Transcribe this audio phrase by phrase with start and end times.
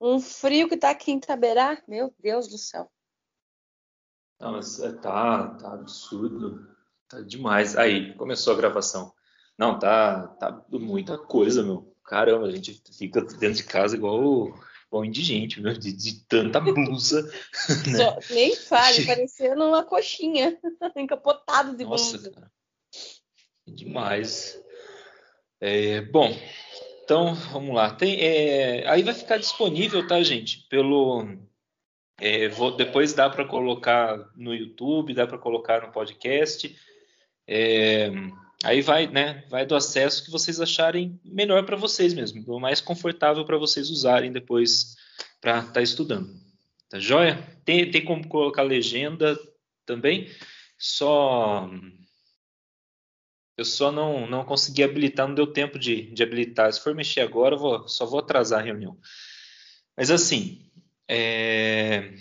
[0.00, 2.90] Um frio que tá aqui em Taberá, meu Deus do céu.
[4.40, 6.66] Não, mas é, tá, tá absurdo.
[7.06, 7.76] Tá demais.
[7.76, 9.12] Aí, começou a gravação.
[9.58, 11.94] Não, tá, tá muita coisa, meu.
[12.04, 17.22] Caramba, a gente fica dentro de casa igual, igual indigente, meu, de, de tanta blusa.
[17.86, 17.96] Né?
[17.98, 20.58] Só, nem fale, parecendo uma coxinha,
[20.96, 22.30] encapotado de Nossa, blusa.
[22.30, 22.50] cara.
[23.66, 24.58] Demais.
[25.60, 26.34] É, bom,
[27.10, 27.90] então vamos lá.
[27.90, 30.64] Tem, é, aí vai ficar disponível, tá, gente?
[30.68, 31.26] Pelo
[32.20, 36.72] é, vou- depois dá para colocar no YouTube, dá para colocar no podcast.
[37.48, 38.12] É,
[38.62, 39.44] aí vai, né?
[39.48, 43.90] Vai do acesso que vocês acharem melhor para vocês mesmo, o mais confortável para vocês
[43.90, 44.94] usarem depois
[45.40, 46.32] para estar estudando.
[46.88, 47.42] Tá joia?
[47.64, 49.36] Tem, tem como colocar legenda
[49.84, 50.28] também.
[50.78, 51.68] Só
[53.56, 56.72] eu só não, não consegui habilitar, não deu tempo de, de habilitar.
[56.72, 58.96] Se for mexer agora, eu vou, só vou atrasar a reunião.
[59.96, 60.70] Mas assim,
[61.08, 62.14] é,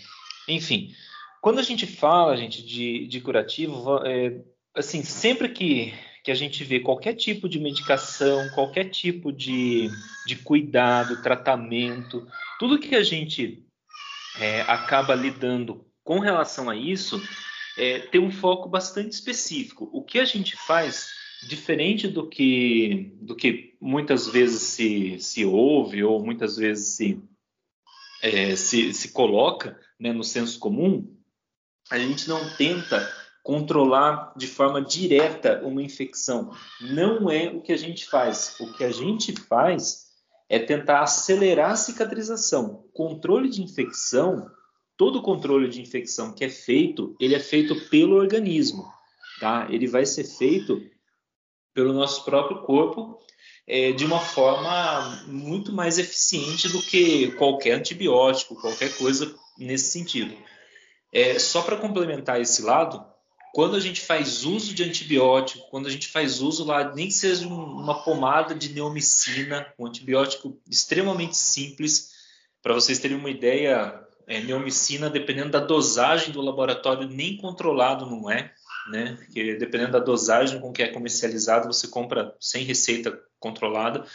[0.47, 0.93] enfim,
[1.41, 4.41] quando a gente fala, gente, de, de curativo, é,
[4.75, 9.89] assim, sempre que, que a gente vê qualquer tipo de medicação, qualquer tipo de,
[10.25, 12.27] de cuidado, tratamento,
[12.59, 13.65] tudo que a gente
[14.37, 17.21] é, acaba lidando com relação a isso,
[17.77, 19.89] é, tem um foco bastante específico.
[19.93, 21.11] O que a gente faz,
[21.47, 27.21] diferente do que, do que muitas vezes se, se ouve ou muitas vezes se,
[28.21, 31.15] é, se, se coloca né, no senso comum,
[31.89, 33.07] a gente não tenta
[33.43, 36.51] controlar de forma direta uma infecção.
[36.81, 38.55] Não é o que a gente faz.
[38.59, 40.09] O que a gente faz
[40.49, 42.85] é tentar acelerar a cicatrização.
[42.93, 44.49] Controle de infecção,
[44.97, 48.85] todo controle de infecção que é feito, ele é feito pelo organismo,
[49.39, 49.67] tá?
[49.69, 50.81] Ele vai ser feito
[51.73, 53.19] pelo nosso próprio corpo
[53.67, 60.35] é, de uma forma muito mais eficiente do que qualquer antibiótico, qualquer coisa nesse sentido.
[61.13, 63.05] É, só para complementar esse lado,
[63.53, 67.13] quando a gente faz uso de antibiótico, quando a gente faz uso lá, nem que
[67.13, 72.09] seja um- uma pomada de neomicina, um antibiótico extremamente simples,
[72.61, 78.29] para vocês terem uma ideia, é, neomicina, dependendo da dosagem do laboratório, nem controlado não
[78.29, 78.51] é,
[78.87, 79.15] né?
[79.17, 84.05] Porque dependendo da dosagem com que é comercializado, você compra sem receita controlada.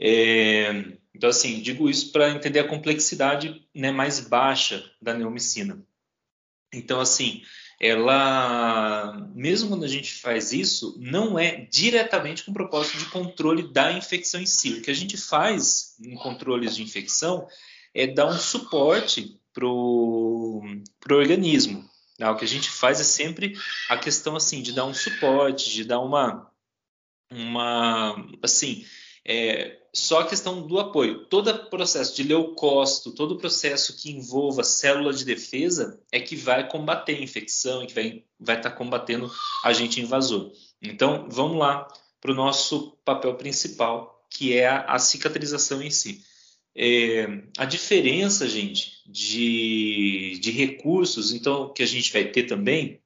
[0.00, 0.84] É,
[1.14, 5.82] então, assim, digo isso para entender a complexidade né, mais baixa da neomicina.
[6.72, 7.42] Então, assim,
[7.80, 13.72] ela, mesmo quando a gente faz isso, não é diretamente com o propósito de controle
[13.72, 14.74] da infecção em si.
[14.74, 17.46] O que a gente faz em controles de infecção
[17.94, 20.62] é dar um suporte para o
[21.10, 21.88] organismo.
[22.18, 22.28] Né?
[22.30, 25.84] O que a gente faz é sempre a questão assim de dar um suporte, de
[25.84, 26.50] dar uma,
[27.30, 28.84] uma assim,
[29.24, 31.24] é, só a questão do apoio.
[31.26, 36.36] Todo o processo de leucócito, todo o processo que envolva célula de defesa é que
[36.36, 39.32] vai combater a infecção e que vai vai estar combatendo
[39.64, 40.52] agente invasor.
[40.80, 41.88] Então, vamos lá
[42.20, 46.22] para o nosso papel principal, que é a, a cicatrização em si.
[46.76, 47.26] É,
[47.56, 53.00] a diferença, gente, de, de recursos, então, que a gente vai ter também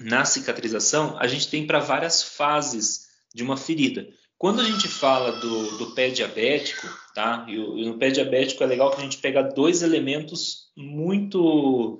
[0.00, 4.08] na cicatrização, a gente tem para várias fases de uma ferida.
[4.38, 7.46] Quando a gente fala do, do pé diabético, tá?
[7.48, 11.98] E, e no pé diabético é legal que a gente pega dois elementos muito,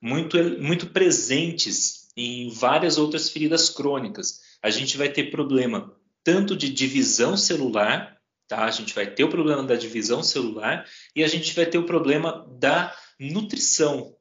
[0.00, 4.40] muito, muito presentes em várias outras feridas crônicas.
[4.62, 5.92] A gente vai ter problema
[6.24, 8.15] tanto de divisão celular,
[8.48, 8.64] tá?
[8.64, 11.86] A gente vai ter o problema da divisão celular e a gente vai ter o
[11.86, 14.14] problema da nutrição,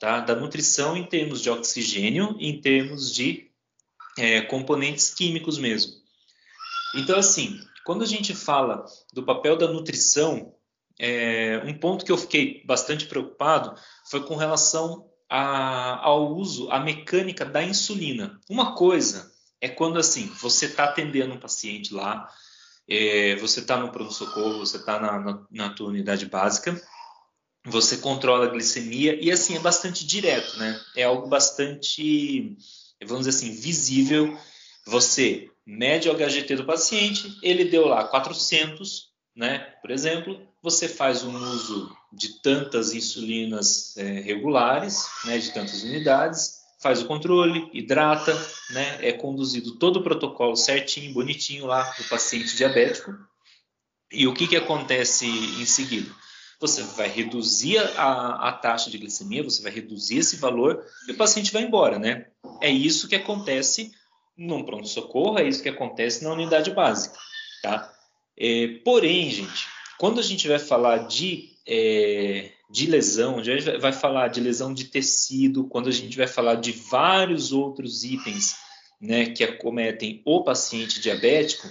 [0.00, 0.20] tá?
[0.20, 3.50] Da nutrição em termos de oxigênio, em termos de
[4.18, 5.92] é, componentes químicos mesmo.
[6.94, 10.54] Então, assim, quando a gente fala do papel da nutrição,
[10.98, 13.74] é, um ponto que eu fiquei bastante preocupado
[14.10, 18.38] foi com relação a- ao uso, à mecânica da insulina.
[18.50, 22.28] Uma coisa é quando, assim, você está atendendo um paciente lá,
[22.88, 26.80] é, você está no pronto-socorro, você está na, na, na tua unidade básica,
[27.64, 30.80] você controla a glicemia e, assim, é bastante direto, né?
[30.96, 32.56] É algo bastante,
[33.04, 34.36] vamos dizer assim, visível.
[34.86, 39.60] Você mede o HGT do paciente, ele deu lá 400, né?
[39.80, 45.38] Por exemplo, você faz um uso de tantas insulinas é, regulares, né?
[45.38, 48.34] De tantas unidades, faz o controle, hidrata,
[48.70, 48.98] né?
[49.00, 53.14] É conduzido todo o protocolo certinho, bonitinho lá do paciente diabético.
[54.10, 56.12] E o que que acontece em seguida?
[56.60, 61.16] Você vai reduzir a, a taxa de glicemia, você vai reduzir esse valor e o
[61.16, 62.26] paciente vai embora, né?
[62.60, 63.92] É isso que acontece
[64.36, 67.16] num pronto-socorro, é isso que acontece na unidade básica,
[67.62, 67.92] tá?
[68.36, 69.66] É, porém, gente,
[69.98, 74.72] quando a gente vai falar de é, de lesão, a gente vai falar de lesão
[74.72, 78.56] de tecido, quando a gente vai falar de vários outros itens
[79.00, 81.68] né, que acometem o paciente diabético,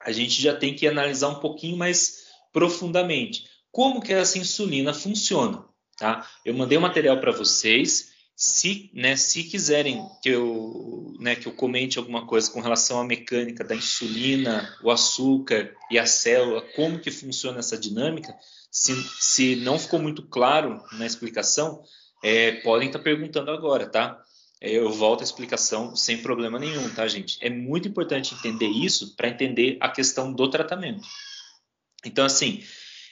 [0.00, 5.64] a gente já tem que analisar um pouquinho mais profundamente como que essa insulina funciona.
[5.98, 6.28] Tá?
[6.44, 8.12] Eu mandei um material para vocês.
[8.46, 13.04] Se, né, se quiserem que eu, né, que eu comente alguma coisa com relação à
[13.04, 18.36] mecânica da insulina, o açúcar e a célula, como que funciona essa dinâmica,
[18.70, 21.82] se, se não ficou muito claro na explicação,
[22.22, 24.22] é, podem estar tá perguntando agora, tá?
[24.60, 27.38] É, eu volto à explicação sem problema nenhum, tá, gente?
[27.40, 31.02] É muito importante entender isso para entender a questão do tratamento.
[32.04, 32.62] Então, assim,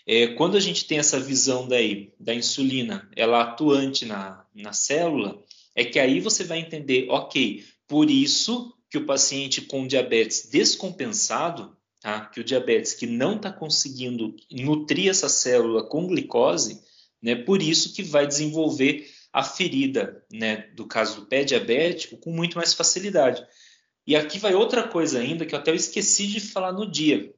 [0.07, 5.43] é, quando a gente tem essa visão daí da insulina, ela atuante na, na célula,
[5.75, 11.77] é que aí você vai entender, ok, por isso que o paciente com diabetes descompensado,
[12.01, 12.27] tá?
[12.27, 16.83] que o diabetes que não está conseguindo nutrir essa célula com glicose,
[17.23, 17.35] né?
[17.35, 20.69] por isso que vai desenvolver a ferida, né?
[20.75, 23.43] do caso do pé diabético, com muito mais facilidade.
[24.07, 27.33] E aqui vai outra coisa ainda que eu até esqueci de falar no dia.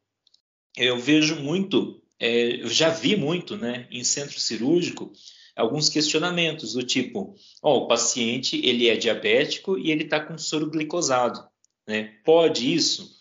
[0.77, 5.13] Eu vejo muito é, eu já vi muito né, em centro cirúrgico
[5.55, 10.71] alguns questionamentos do tipo, oh, o paciente ele é diabético e ele está com soro
[10.71, 11.47] glicosado,
[11.87, 12.15] né?
[12.25, 13.15] Pode isso?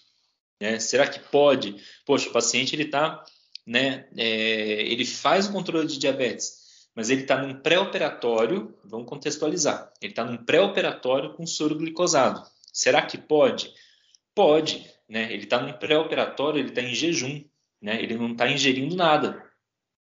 [0.59, 0.79] Né?
[0.79, 1.75] Será que pode?
[2.05, 3.21] Poxa, o paciente ele está,
[3.67, 4.07] né?
[4.15, 10.13] É, ele faz o controle de diabetes, mas ele está num pré-operatório, vamos contextualizar, ele
[10.13, 12.41] está num pré-operatório com soro glicosado.
[12.71, 13.69] Será que pode?
[14.33, 15.31] Pode, né?
[15.31, 17.43] Ele está num pré-operatório, ele está em jejum,
[17.83, 18.01] né?
[18.01, 19.43] Ele não está ingerindo nada.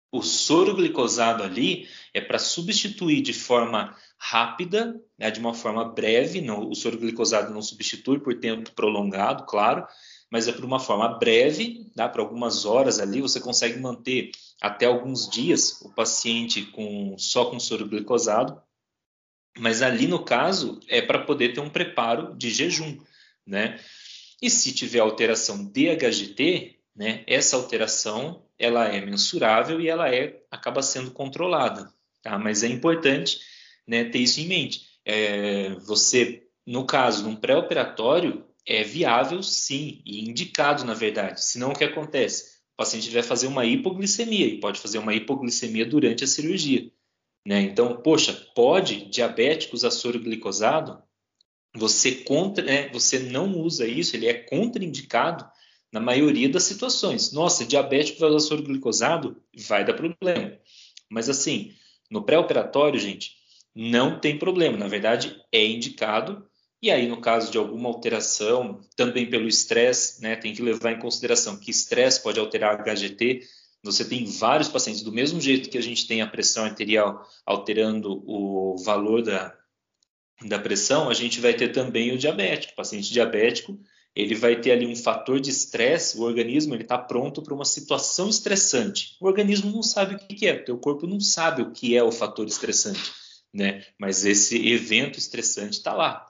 [0.09, 6.39] O soro glicosado ali é para substituir de forma rápida, né, de uma forma breve.
[6.39, 9.85] Não, o soro glicosado não substitui por tempo prolongado, claro,
[10.31, 12.07] mas é por uma forma breve, tá?
[12.07, 14.31] para algumas horas ali, você consegue manter
[14.61, 18.61] até alguns dias o paciente com só com soro glicosado.
[19.59, 22.97] Mas ali no caso é para poder ter um preparo de jejum,
[23.45, 23.79] né?
[24.41, 30.81] E se tiver alteração DHGT, né, essa alteração ela é mensurável e ela é acaba
[30.81, 32.39] sendo controlada, tá?
[32.39, 33.39] Mas é importante
[33.87, 34.87] né, ter isso em mente.
[35.05, 41.43] É, você, no caso, num pré-operatório, é viável sim e indicado, na verdade.
[41.43, 42.57] Senão, o que acontece?
[42.73, 46.91] O paciente vai fazer uma hipoglicemia e pode fazer uma hipoglicemia durante a cirurgia.
[47.45, 47.61] Né?
[47.61, 51.01] Então, poxa, pode diabético usar soro glicosado?
[51.75, 55.47] Você, contra, né, você não usa isso, ele é contraindicado
[55.91, 57.31] na maioria das situações.
[57.31, 59.41] Nossa, diabético vai usar soro glicosado?
[59.67, 60.57] Vai dar problema.
[61.09, 61.73] Mas assim,
[62.09, 63.35] no pré-operatório, gente,
[63.73, 64.77] não tem problema.
[64.77, 66.45] Na verdade, é indicado.
[66.81, 70.99] E aí, no caso de alguma alteração, também pelo estresse, né, tem que levar em
[70.99, 73.41] consideração que estresse pode alterar HGT.
[73.83, 78.23] Você tem vários pacientes, do mesmo jeito que a gente tem a pressão arterial alterando
[78.27, 79.55] o valor da,
[80.45, 82.75] da pressão, a gente vai ter também o diabético.
[82.75, 83.79] Paciente diabético
[84.17, 87.63] ele vai ter ali um fator de estresse, o organismo ele está pronto para uma
[87.63, 89.15] situação estressante.
[89.21, 92.01] O organismo não sabe o que é, o teu corpo não sabe o que é
[92.01, 93.11] o fator estressante,
[93.53, 93.85] né?
[93.99, 96.25] Mas esse evento estressante está lá,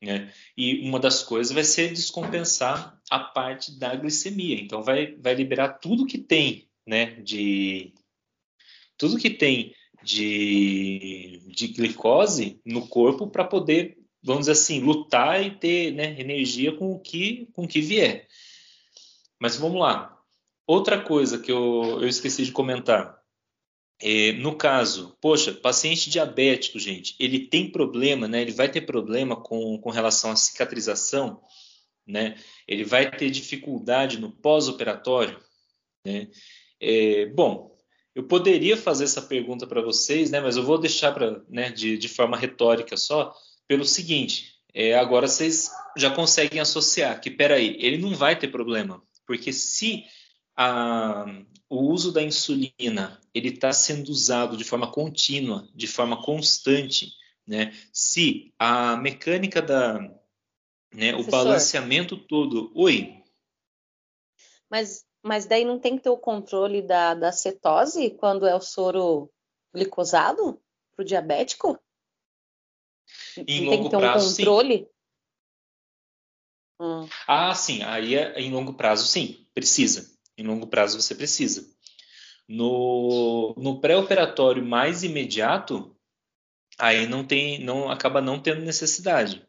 [0.00, 0.32] né?
[0.56, 4.60] E uma das coisas vai ser descompensar a parte da glicemia.
[4.60, 7.06] Então vai, vai liberar tudo que tem, né?
[7.22, 7.92] De
[8.96, 9.74] tudo que tem
[10.04, 16.72] de, de glicose no corpo para poder vamos dizer assim, lutar e ter né, energia
[16.76, 18.28] com o que com o que vier.
[19.40, 20.18] Mas vamos lá.
[20.66, 23.20] Outra coisa que eu, eu esqueci de comentar.
[24.00, 28.42] É, no caso, poxa, paciente diabético, gente, ele tem problema, né?
[28.42, 31.40] Ele vai ter problema com, com relação à cicatrização,
[32.06, 32.36] né?
[32.66, 35.40] Ele vai ter dificuldade no pós-operatório,
[36.04, 36.28] né?
[36.80, 37.76] É, bom,
[38.14, 40.40] eu poderia fazer essa pergunta para vocês, né?
[40.40, 43.32] Mas eu vou deixar para, né, de, de forma retórica só
[43.68, 49.02] pelo seguinte: é, agora vocês já conseguem associar que, peraí, ele não vai ter problema,
[49.26, 50.04] porque se
[50.56, 51.24] a,
[51.68, 57.12] o uso da insulina ele está sendo usado de forma contínua, de forma constante,
[57.46, 57.74] né?
[57.92, 59.98] Se a mecânica da,
[60.92, 63.22] né, o balanceamento todo, oi.
[64.70, 68.60] Mas, mas daí não tem que ter o controle da, da cetose quando é o
[68.60, 69.30] soro
[69.74, 70.60] glicosado
[70.94, 71.78] para o diabético?
[73.46, 74.88] Em longo tem que ter prazo, um controle?
[76.80, 77.08] Hum.
[77.26, 77.82] Ah, sim.
[77.82, 80.10] Aí é, em longo prazo, sim, precisa.
[80.36, 81.66] Em longo prazo você precisa.
[82.48, 85.96] No, no pré-operatório mais imediato,
[86.78, 89.46] aí não tem, não acaba não tendo necessidade.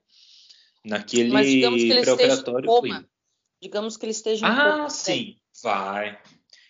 [0.86, 1.30] Naquele
[2.02, 2.70] pré-operatório.
[3.62, 6.22] Digamos que ele esteja em Ah, coma, sim, vai.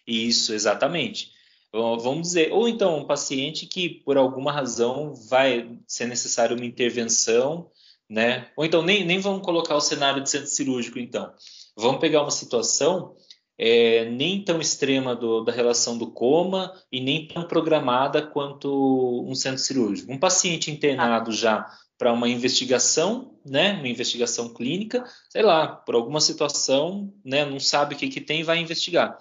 [0.06, 1.32] Isso, exatamente.
[1.74, 7.72] Vamos dizer, ou então um paciente que por alguma razão vai ser necessário uma intervenção,
[8.08, 8.52] né?
[8.56, 11.34] Ou então nem, nem vamos colocar o cenário de centro cirúrgico, então.
[11.76, 13.16] Vamos pegar uma situação
[13.58, 19.34] é, nem tão extrema do, da relação do coma e nem tão programada quanto um
[19.34, 20.12] centro cirúrgico.
[20.12, 21.66] Um paciente internado já
[21.98, 27.96] para uma investigação, né, uma investigação clínica, sei lá, por alguma situação, né, não sabe
[27.96, 29.18] o que, que tem, vai investigar.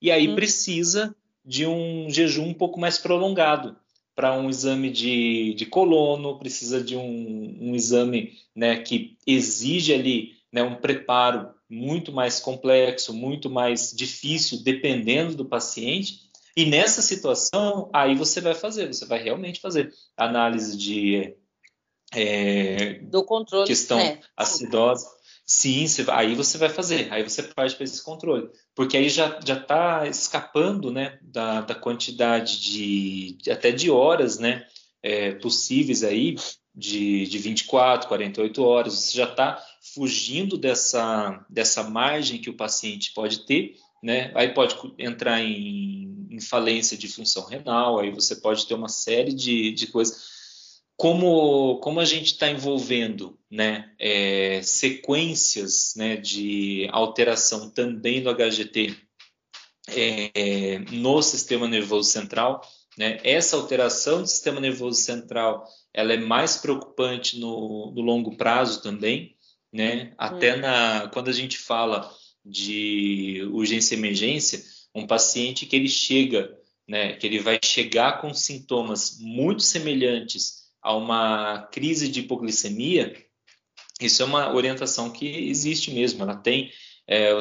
[0.00, 0.34] E aí hum.
[0.34, 1.14] precisa
[1.50, 3.76] de um jejum um pouco mais prolongado
[4.14, 10.36] para um exame de, de colono, precisa de um, um exame né, que exige ali
[10.52, 16.30] né, um preparo muito mais complexo, muito mais difícil, dependendo do paciente.
[16.56, 21.34] E nessa situação, aí você vai fazer, você vai realmente fazer análise de
[22.14, 24.20] é, do controle, questão né?
[24.36, 25.08] acidosa.
[25.52, 30.06] Sim, aí você vai fazer, aí você parte para esse controle, porque aí já está
[30.06, 34.64] escapando, né, da, da quantidade de, de, até de horas, né,
[35.02, 36.36] é, possíveis aí
[36.72, 39.60] de, de 24, 48 horas, você já está
[39.92, 46.40] fugindo dessa dessa margem que o paciente pode ter, né, aí pode entrar em, em
[46.40, 50.39] falência de função renal, aí você pode ter uma série de, de coisas
[51.00, 58.94] como, como a gente está envolvendo né, é, sequências né, de alteração também do HGT
[59.88, 62.60] é, no sistema nervoso central,
[62.98, 65.64] né, essa alteração do sistema nervoso central
[65.94, 69.34] ela é mais preocupante no, no longo prazo também,
[69.72, 70.60] né, até hum.
[70.60, 72.14] na, quando a gente fala
[72.44, 74.62] de urgência e emergência,
[74.94, 76.54] um paciente que ele chega,
[76.86, 83.14] né, que ele vai chegar com sintomas muito semelhantes a uma crise de hipoglicemia,
[84.00, 86.22] isso é uma orientação que existe mesmo.
[86.22, 86.70] Ela tem,
[87.06, 87.32] é,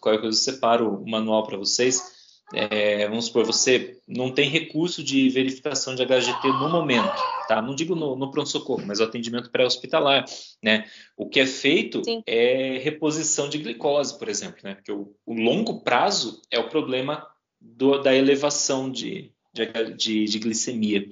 [0.00, 2.18] qualquer coisa eu separo o manual para vocês.
[2.52, 7.14] É, vamos supor, você não tem recurso de verificação de HGT no momento,
[7.46, 7.62] tá?
[7.62, 10.24] Não digo no, no pronto-socorro, mas o atendimento pré-hospitalar,
[10.60, 10.84] né?
[11.16, 12.24] O que é feito Sim.
[12.26, 14.74] é reposição de glicose, por exemplo, né?
[14.74, 17.24] Porque o, o longo prazo é o problema
[17.60, 21.08] do, da elevação de, de, de, de glicemia.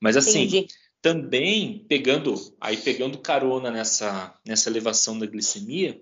[0.00, 0.68] Mas assim, Entendi.
[1.02, 6.00] também pegando, aí pegando carona nessa, nessa elevação da glicemia,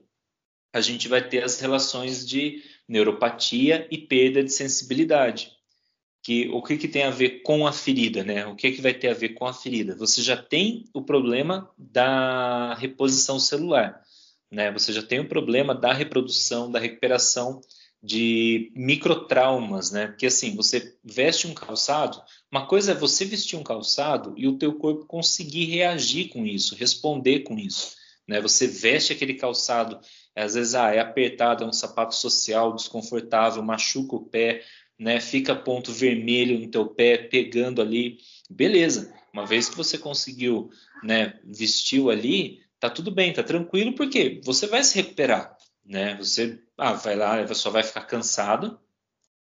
[0.73, 5.53] a gente vai ter as relações de neuropatia e perda de sensibilidade.
[6.23, 8.47] Que, o que, que tem a ver com a ferida, né?
[8.47, 9.95] O que, que vai ter a ver com a ferida?
[9.95, 14.03] Você já tem o problema da reposição celular,
[14.51, 14.73] né?
[14.73, 17.61] Você já tem o problema da reprodução, da recuperação
[18.07, 20.07] de microtraumas, né?
[20.07, 24.57] Porque assim, você veste um calçado, uma coisa é você vestir um calçado e o
[24.57, 27.97] teu corpo conseguir reagir com isso, responder com isso,
[28.27, 28.41] né?
[28.41, 29.99] Você veste aquele calçado,
[30.37, 34.63] às vezes ah, é apertado, é um sapato social, desconfortável, machuca o pé,
[34.97, 35.19] né?
[35.19, 39.13] Fica ponto vermelho no teu pé, pegando ali, beleza?
[39.33, 40.71] Uma vez que você conseguiu,
[41.03, 45.56] né, vestiu ali, tá tudo bem, tá tranquilo, porque você vai se recuperar,
[45.87, 46.17] né?
[46.17, 48.79] Você ah, vai lá, só vai ficar cansado,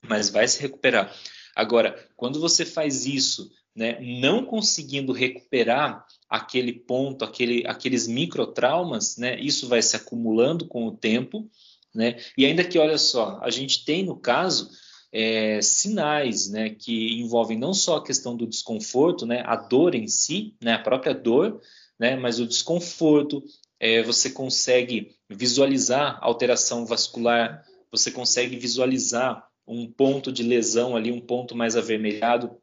[0.07, 1.13] mas vai se recuperar.
[1.55, 9.39] Agora, quando você faz isso, né, não conseguindo recuperar aquele ponto, aquele, aqueles microtraumas, né,
[9.39, 11.49] isso vai se acumulando com o tempo,
[11.93, 12.17] né?
[12.37, 14.69] E ainda que, olha só, a gente tem no caso
[15.11, 20.07] é, sinais, né, que envolvem não só a questão do desconforto, né, a dor em
[20.07, 21.61] si, né, a própria dor,
[21.99, 23.43] né, mas o desconforto,
[23.79, 31.21] é, você consegue visualizar alteração vascular, você consegue visualizar um ponto de lesão ali, um
[31.21, 32.57] ponto mais avermelhado.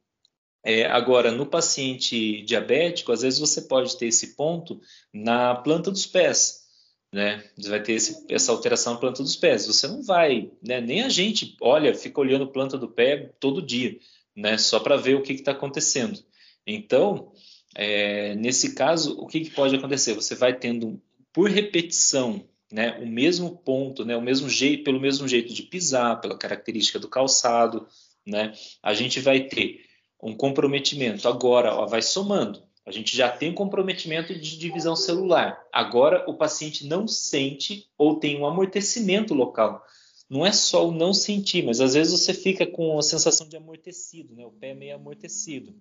[0.64, 4.80] É, agora, no paciente diabético, às vezes você pode ter esse ponto
[5.14, 6.64] na planta dos pés,
[7.12, 7.49] né?
[7.56, 9.66] Você vai ter esse, essa alteração na planta dos pés.
[9.66, 10.80] Você não vai, né?
[10.80, 13.96] Nem a gente, olha, fica olhando planta do pé todo dia,
[14.35, 14.58] né?
[14.58, 16.18] Só para ver o que está acontecendo.
[16.66, 17.32] Então,
[17.76, 20.14] é, nesse caso, o que, que, pode acontecer?
[20.14, 21.00] Você vai tendo,
[21.32, 22.44] por repetição,
[22.76, 26.99] né, o mesmo ponto, né, o mesmo jeito, pelo mesmo jeito de pisar, pela característica
[26.99, 27.88] do calçado,
[28.26, 28.52] né,
[28.83, 29.87] a gente vai ter
[30.23, 31.26] um comprometimento.
[31.26, 32.62] Agora, ó, vai somando.
[32.85, 35.59] A gente já tem um comprometimento de divisão celular.
[35.73, 39.83] Agora, o paciente não sente ou tem um amortecimento local.
[40.28, 43.56] Não é só o não sentir, mas às vezes você fica com a sensação de
[43.56, 44.45] amortecido, né?
[44.45, 45.75] O pé meio amortecido.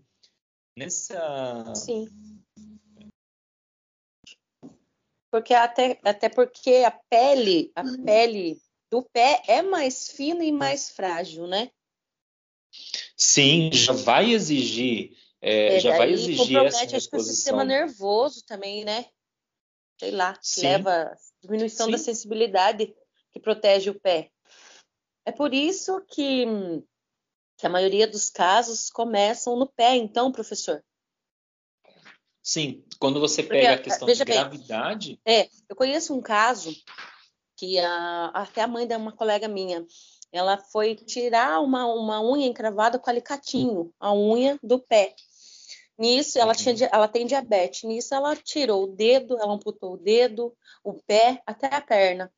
[0.77, 1.73] Nessa.
[1.75, 2.07] Sim.
[5.35, 8.57] Porque até, até porque a pele, a pele
[8.89, 11.69] do pé é mais fina e mais frágil, né?
[13.17, 15.11] Sim, já vai exigir,
[15.41, 16.97] é, é, já vai exigir essa reposição.
[16.97, 19.07] acho que o sistema nervoso também, né?
[19.99, 21.91] Sei lá, leva diminuição Sim.
[21.91, 22.95] da sensibilidade
[23.33, 24.31] que protege o pé.
[25.25, 26.45] É por isso que
[27.57, 30.81] Que a maioria dos casos começam no pé, então, professor.
[32.41, 35.19] Sim, quando você pega Porque, a questão de gravidade.
[35.25, 36.75] Bem, é, eu conheço um caso
[37.55, 39.85] que a, até a mãe de uma colega minha,
[40.31, 45.15] ela foi tirar uma, uma unha encravada com alicatinho, a unha do pé.
[45.97, 47.83] Nisso, ela, tinha, ela tem diabetes.
[47.83, 52.31] Nisso, ela tirou o dedo, ela amputou o dedo, o pé, até a perna.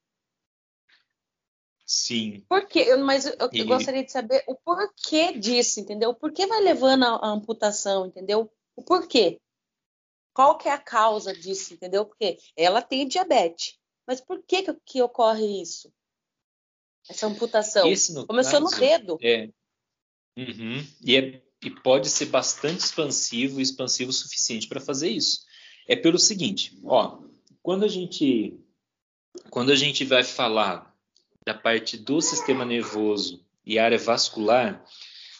[1.87, 2.43] Sim.
[2.49, 2.79] Por quê?
[2.79, 6.13] Eu, mas eu, eu, gostaria de saber o porquê disso, entendeu?
[6.13, 8.51] Por que vai levando a, a, amputação, entendeu?
[8.75, 9.39] O porquê?
[10.37, 12.05] Qual que é a causa disso, entendeu?
[12.05, 13.73] Porque ela tem diabetes.
[14.05, 15.91] Mas por que que, que ocorre isso?
[17.09, 17.87] Essa amputação?
[17.87, 19.17] Esse, Começou caso, no dedo.
[19.19, 19.49] É.
[20.37, 20.85] Uhum.
[21.03, 25.39] E é e pode ser bastante expansivo expansivo o suficiente para fazer isso.
[25.87, 27.17] É pelo seguinte, ó,
[27.63, 28.59] quando a gente
[29.49, 30.95] quando a gente vai falar
[31.43, 34.85] da parte do sistema nervoso e área vascular,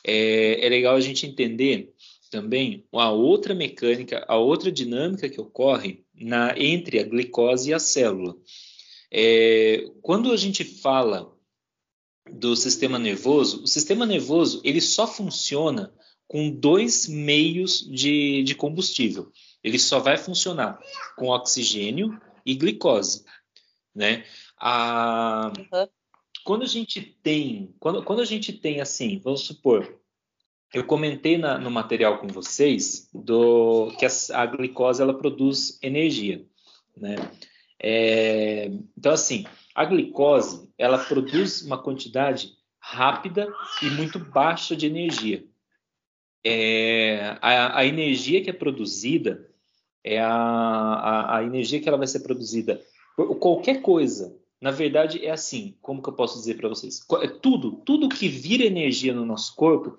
[0.04, 1.94] é, é legal a gente entender
[2.30, 7.80] também a outra mecânica, a outra dinâmica que ocorre na, entre a glicose e a
[7.80, 8.36] célula.
[9.12, 11.34] É, quando a gente fala
[12.30, 15.94] do sistema nervoso, o sistema nervoso ele só funciona
[16.28, 19.32] com dois meios de, de combustível.
[19.64, 20.78] Ele só vai funcionar
[21.16, 23.24] com oxigênio e glicose,
[23.96, 24.26] né?
[24.58, 25.88] A, uhum.
[26.44, 30.00] Quando a gente tem, quando, quando a gente tem assim, vamos supor,
[30.74, 34.10] eu comentei na, no material com vocês do que a,
[34.42, 36.46] a glicose ela produz energia,
[36.96, 37.16] né?
[37.80, 45.44] É, então assim, a glicose ela produz uma quantidade rápida e muito baixa de energia
[46.48, 49.50] é, a, a, energia que é produzida
[50.04, 52.82] é a, a, a, energia que ela vai ser produzida
[53.18, 54.34] por qualquer coisa.
[54.62, 57.06] Na verdade, é assim, como que eu posso dizer para vocês?
[57.22, 59.98] É tudo, tudo que vira energia no nosso corpo,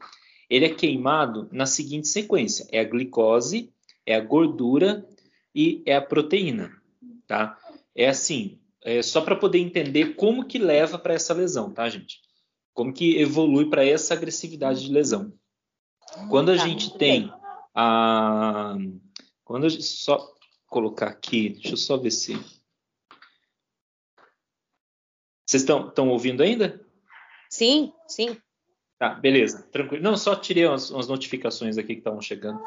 [0.49, 3.73] ele é queimado na seguinte sequência: é a glicose,
[4.07, 5.07] é a gordura
[5.55, 6.73] e é a proteína,
[7.27, 7.59] tá?
[7.95, 12.21] É assim, é só para poder entender como que leva para essa lesão, tá, gente?
[12.73, 15.33] Como que evolui para essa agressividade de lesão.
[16.31, 17.33] Quando a tá, gente tem
[17.75, 18.77] a.
[19.45, 20.33] Quando a gente, só
[20.67, 22.33] colocar aqui, deixa eu só ver se.
[25.45, 26.81] Vocês estão ouvindo ainda?
[27.51, 28.37] Sim, sim.
[28.99, 30.03] Tá, beleza, tranquilo.
[30.03, 32.61] Não, só tirei umas, umas notificações aqui que estavam chegando.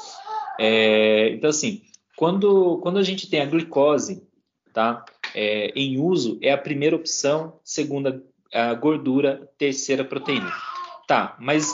[0.60, 1.82] É, então, assim,
[2.16, 4.24] quando, quando a gente tem a glicose
[4.74, 5.04] tá,
[5.36, 10.52] é, em uso, é a primeira opção, segunda a gordura, terceira proteína.
[11.08, 11.74] Tá, mas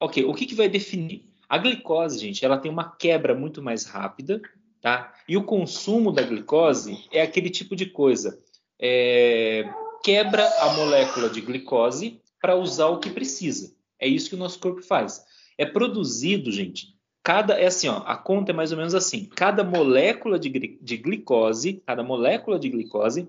[0.00, 1.24] Ok, o que, que vai definir?
[1.48, 4.40] A glicose, gente, ela tem uma quebra muito mais rápida,
[4.80, 5.12] tá?
[5.28, 8.38] E o consumo da glicose é aquele tipo de coisa.
[8.80, 9.68] É,
[10.04, 13.74] quebra a molécula de glicose para usar o que precisa.
[14.00, 15.24] É isso que o nosso corpo faz.
[15.56, 16.96] É produzido, gente.
[17.22, 19.26] Cada é assim, ó, a conta é mais ou menos assim.
[19.26, 23.28] Cada molécula de, de glicose, cada molécula de glicose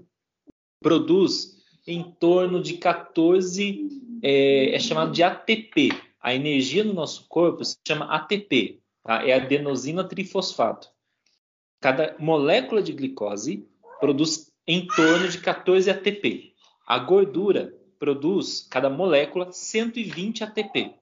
[0.81, 3.89] produz em torno de 14,
[4.21, 5.89] é, é chamado de ATP,
[6.21, 9.27] a energia no nosso corpo se chama ATP, tá?
[9.27, 10.89] é adenosina trifosfato.
[11.81, 13.67] Cada molécula de glicose
[13.99, 16.53] produz em torno de 14 ATP.
[16.85, 20.95] A gordura produz, cada molécula, 120 ATP.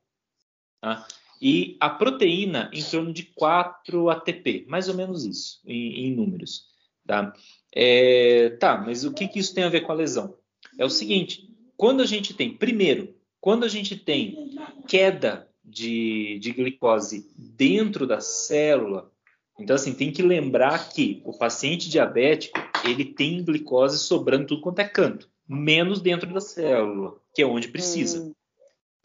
[0.82, 1.08] Tá?
[1.42, 6.66] E a proteína em torno de 4 ATP, mais ou menos isso, em, em números.
[7.06, 7.34] Tá?
[7.74, 10.36] É, tá, mas o que, que isso tem a ver com a lesão?
[10.78, 14.56] É o seguinte: quando a gente tem, primeiro, quando a gente tem
[14.88, 19.12] queda de, de glicose dentro da célula,
[19.60, 24.80] então assim, tem que lembrar que o paciente diabético, ele tem glicose sobrando tudo quanto
[24.80, 28.22] é canto, menos dentro da célula, que é onde precisa.
[28.22, 28.34] Hum.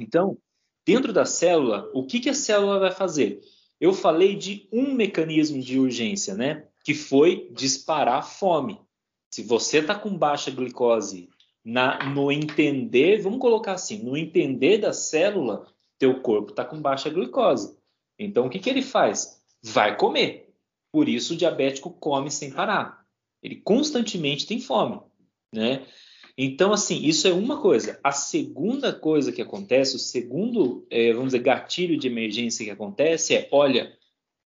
[0.00, 0.36] Então,
[0.84, 3.40] dentro da célula, o que, que a célula vai fazer?
[3.80, 6.66] Eu falei de um mecanismo de urgência, né?
[6.84, 8.80] Que foi disparar a fome.
[9.30, 11.28] Se você está com baixa glicose
[11.64, 15.66] na, no entender, vamos colocar assim, no entender da célula,
[15.98, 17.76] teu corpo está com baixa glicose.
[18.18, 19.42] Então, o que, que ele faz?
[19.62, 20.52] Vai comer.
[20.92, 23.04] Por isso, o diabético come sem parar.
[23.42, 25.00] Ele constantemente tem fome,
[25.52, 25.86] né?
[26.36, 28.00] Então, assim, isso é uma coisa.
[28.02, 33.34] A segunda coisa que acontece, o segundo, é, vamos dizer, gatilho de emergência que acontece
[33.34, 33.92] é, olha,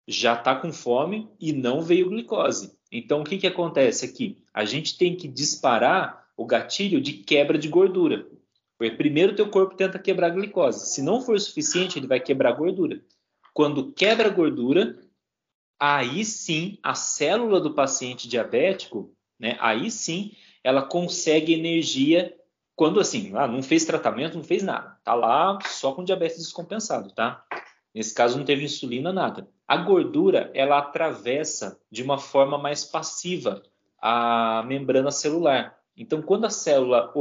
[0.08, 2.76] já está com fome e não veio glicose.
[2.91, 4.41] Então, o que, que acontece aqui?
[4.54, 8.28] A gente tem que disparar o gatilho de quebra de gordura.
[8.78, 10.93] Porque primeiro teu corpo tenta quebrar a glicose.
[10.93, 13.02] Se não for suficiente, ele vai quebrar a gordura.
[13.54, 15.00] Quando quebra a gordura,
[15.80, 20.34] aí sim a célula do paciente diabético, né, aí sim
[20.65, 22.36] ela consegue energia
[22.75, 27.12] quando assim, ah, não fez tratamento, não fez nada, tá lá só com diabetes descompensado,
[27.12, 27.45] tá?
[27.93, 29.47] Nesse caso não teve insulina, nada.
[29.67, 33.62] A gordura, ela atravessa de uma forma mais passiva
[34.01, 35.78] a membrana celular.
[35.95, 37.13] Então, quando a célula,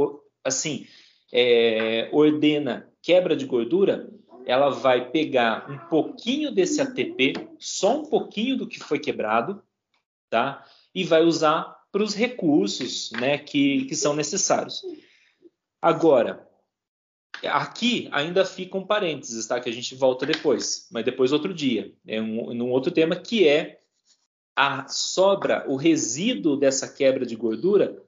[0.43, 0.87] assim,
[1.31, 4.09] é, ordena quebra de gordura,
[4.45, 9.63] ela vai pegar um pouquinho desse ATP, só um pouquinho do que foi quebrado,
[10.31, 10.65] tá?
[10.93, 14.81] E vai usar para os recursos, né, que, que são necessários.
[15.81, 16.45] Agora,
[17.41, 19.61] aqui ainda fica um parênteses, tá?
[19.61, 23.47] Que a gente volta depois, mas depois outro dia, é um, num outro tema que
[23.47, 23.79] é
[24.57, 28.03] a sobra, o resíduo dessa quebra de gordura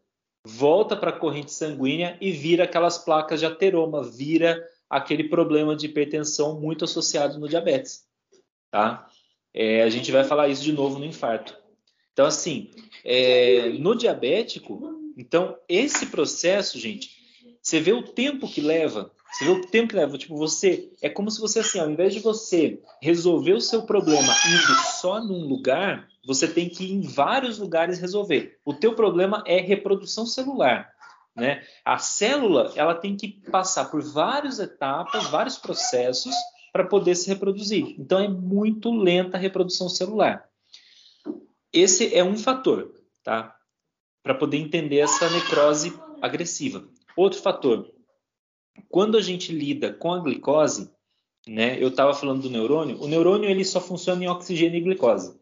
[0.45, 5.86] volta para a corrente sanguínea e vira aquelas placas de ateroma, vira aquele problema de
[5.86, 8.06] hipertensão muito associado no diabetes,
[8.69, 9.08] tá?
[9.54, 11.66] É, a gente vai falar isso de novo no infarto.
[12.17, 12.71] Então, assim,
[13.06, 17.12] é, no diabético, então, esse processo, gente,
[17.62, 21.10] você vê o tempo que leva, você vê o tempo que leva, tipo, você, é
[21.10, 25.45] como se você, assim, ao invés de você resolver o seu problema indo só num
[25.47, 28.58] lugar, você tem que ir em vários lugares resolver.
[28.65, 30.89] O teu problema é reprodução celular.
[31.36, 31.63] Né?
[31.86, 36.34] A célula ela tem que passar por várias etapas, vários processos
[36.73, 37.93] para poder se reproduzir.
[37.99, 40.49] Então é muito lenta a reprodução celular.
[41.71, 43.56] Esse é um fator, tá?
[44.23, 46.88] Para poder entender essa necrose agressiva.
[47.15, 47.91] Outro fator,
[48.89, 50.89] quando a gente lida com a glicose,
[51.47, 51.82] né?
[51.82, 53.01] Eu estava falando do neurônio.
[53.01, 55.36] O neurônio ele só funciona em oxigênio e glicose.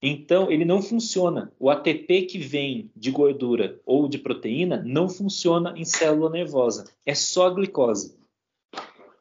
[0.00, 1.52] Então, ele não funciona.
[1.58, 6.84] O ATP que vem de gordura ou de proteína não funciona em célula nervosa.
[7.06, 8.16] É só a glicose.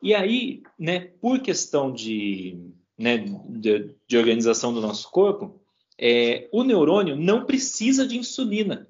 [0.01, 2.59] E aí, né, por questão de,
[2.97, 3.17] né,
[3.47, 5.62] de, de organização do nosso corpo,
[5.99, 8.87] é, o neurônio não precisa de insulina.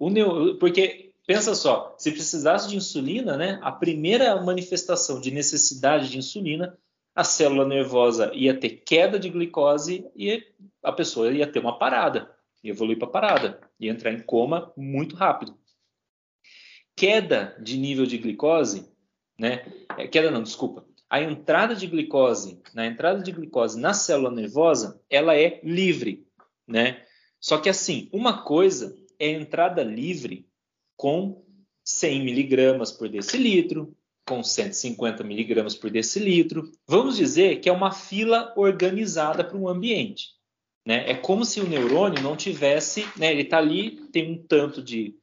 [0.00, 6.18] Neo, porque, pensa só, se precisasse de insulina, né, a primeira manifestação de necessidade de
[6.18, 6.76] insulina
[7.14, 10.42] a célula nervosa ia ter queda de glicose e
[10.82, 15.16] a pessoa ia ter uma parada, ia evoluir para parada, ia entrar em coma muito
[15.16, 15.54] rápido.
[16.96, 18.90] Queda de nível de glicose,
[19.38, 19.66] né?
[19.98, 20.84] É, queda não, desculpa.
[21.10, 26.24] A entrada de glicose, na entrada de glicose na célula nervosa, ela é livre,
[26.66, 27.04] né?
[27.40, 30.46] Só que assim, uma coisa é entrada livre
[30.96, 31.44] com
[31.84, 33.92] 100 miligramas por decilitro,
[34.24, 36.70] com 150 miligramas por decilitro.
[36.86, 40.28] Vamos dizer que é uma fila organizada para um ambiente.
[40.86, 41.10] Né?
[41.10, 43.32] É como se o neurônio não tivesse, né?
[43.32, 45.16] ele está ali, tem um tanto de,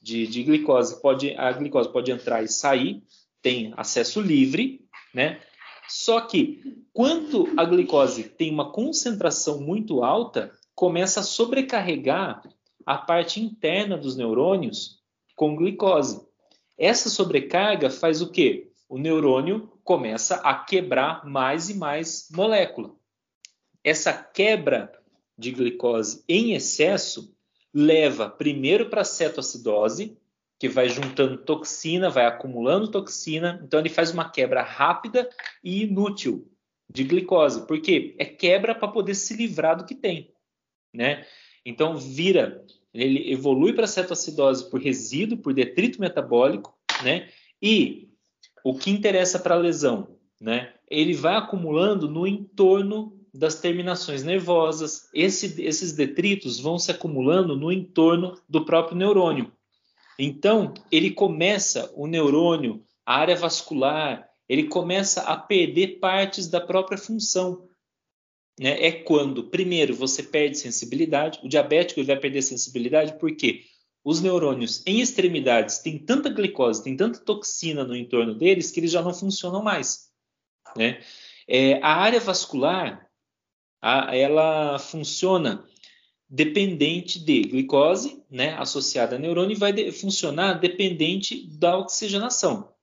[0.00, 3.02] de, de, glicose, pode, a glicose pode entrar e sair,
[3.42, 4.83] tem acesso livre,
[5.14, 5.40] né?
[5.88, 12.42] Só que quando a glicose tem uma concentração muito alta, começa a sobrecarregar
[12.84, 14.98] a parte interna dos neurônios
[15.36, 16.20] com glicose.
[16.76, 18.70] Essa sobrecarga faz o quê?
[18.88, 22.90] O neurônio começa a quebrar mais e mais molécula.
[23.82, 24.92] Essa quebra
[25.36, 27.34] de glicose em excesso
[27.72, 30.16] leva primeiro para a cetoacidose,
[30.58, 35.28] que vai juntando toxina, vai acumulando toxina, então ele faz uma quebra rápida
[35.62, 36.50] e inútil
[36.88, 40.32] de glicose, porque é quebra para poder se livrar do que tem,
[40.92, 41.26] né?
[41.64, 42.64] Então vira
[42.94, 47.28] ele evolui para cetoacidose por resíduo, por detrito metabólico, né?
[47.60, 48.08] E
[48.64, 50.72] o que interessa para a lesão, né?
[50.88, 55.08] Ele vai acumulando no entorno das terminações nervosas.
[55.12, 59.50] Esse, esses detritos vão se acumulando no entorno do próprio neurônio.
[60.18, 66.98] Então, ele começa, o neurônio, a área vascular, ele começa a perder partes da própria
[66.98, 67.68] função
[68.58, 71.40] né, é quando, primeiro, você perde sensibilidade.
[71.42, 73.64] O diabético vai perder sensibilidade porque
[74.04, 78.90] os neurônios em extremidades têm tanta glicose, têm tanta toxina no entorno deles que eles
[78.90, 80.10] já não funcionam mais.
[80.76, 81.02] Né?
[81.48, 83.08] É, a área vascular,
[83.82, 85.66] a, ela funciona
[86.34, 92.74] dependente de glicose, né, associada a neurônio, e vai de, funcionar dependente da oxigenação.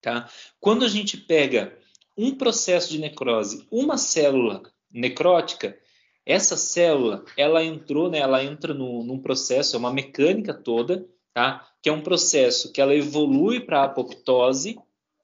[0.00, 0.26] Tá?
[0.58, 1.78] Quando a gente pega
[2.16, 5.78] um processo de necrose, uma célula necrótica,
[6.24, 11.68] essa célula, ela entrou, né, ela entra no, num processo, é uma mecânica toda, tá?
[11.82, 14.78] Que é um processo que ela evolui para a apoptose,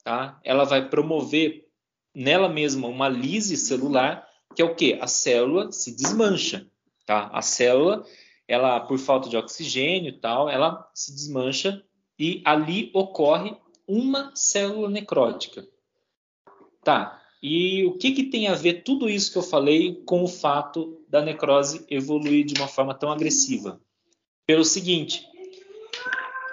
[0.04, 0.38] tá?
[0.44, 1.66] Ela vai promover
[2.14, 4.98] nela mesma uma lise celular, que é o que?
[5.00, 6.70] A célula se desmancha,
[7.06, 7.30] tá?
[7.32, 8.04] A célula,
[8.46, 11.82] ela por falta de oxigênio e tal, ela se desmancha
[12.18, 15.66] e ali ocorre uma célula necrótica,
[16.84, 17.20] Tá.
[17.42, 21.00] E o que, que tem a ver tudo isso que eu falei com o fato
[21.08, 23.80] da necrose evoluir de uma forma tão agressiva?
[24.46, 25.26] Pelo seguinte,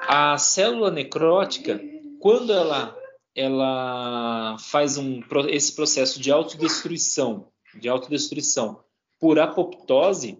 [0.07, 1.79] A célula necrótica,
[2.19, 2.97] quando ela,
[3.35, 8.83] ela faz um, esse processo de autodestruição, de autodestruição
[9.19, 10.37] por apoptose,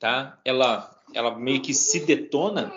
[0.00, 0.38] tá?
[0.44, 2.72] Ela, ela meio que se detona,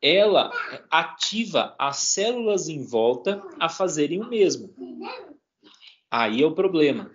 [0.00, 0.50] ela
[0.90, 4.74] ativa as células em volta a fazerem o mesmo.
[6.10, 7.10] Aí é o problema,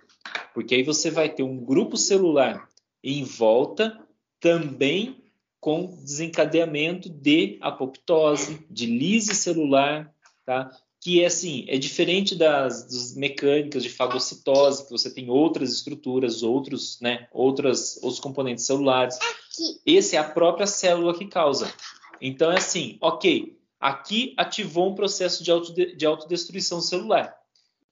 [0.54, 2.68] porque aí você vai ter um grupo celular
[3.02, 4.06] em volta
[4.40, 5.22] também
[5.60, 10.70] com desencadeamento de apoptose, de lise celular, tá?
[11.06, 16.42] Que é assim, é diferente das, das, mecânicas de fagocitose, que você tem outras estruturas,
[16.42, 19.14] outros, né, outras, outros componentes celulares.
[19.14, 19.80] Aqui.
[19.86, 21.72] Esse é a própria célula que causa.
[22.20, 27.36] Então é assim, ok, aqui ativou um processo de, autode de autodestruição celular.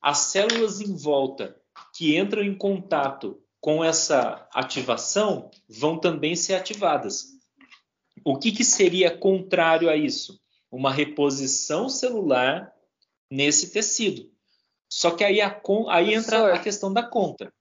[0.03, 1.55] As células em volta
[1.97, 7.27] que entram em contato com essa ativação vão também ser ativadas.
[8.25, 10.41] O que, que seria contrário a isso?
[10.69, 12.74] Uma reposição celular
[13.35, 14.31] nesse tecido.
[14.89, 17.53] Só que aí, a, aí entra a questão da conta.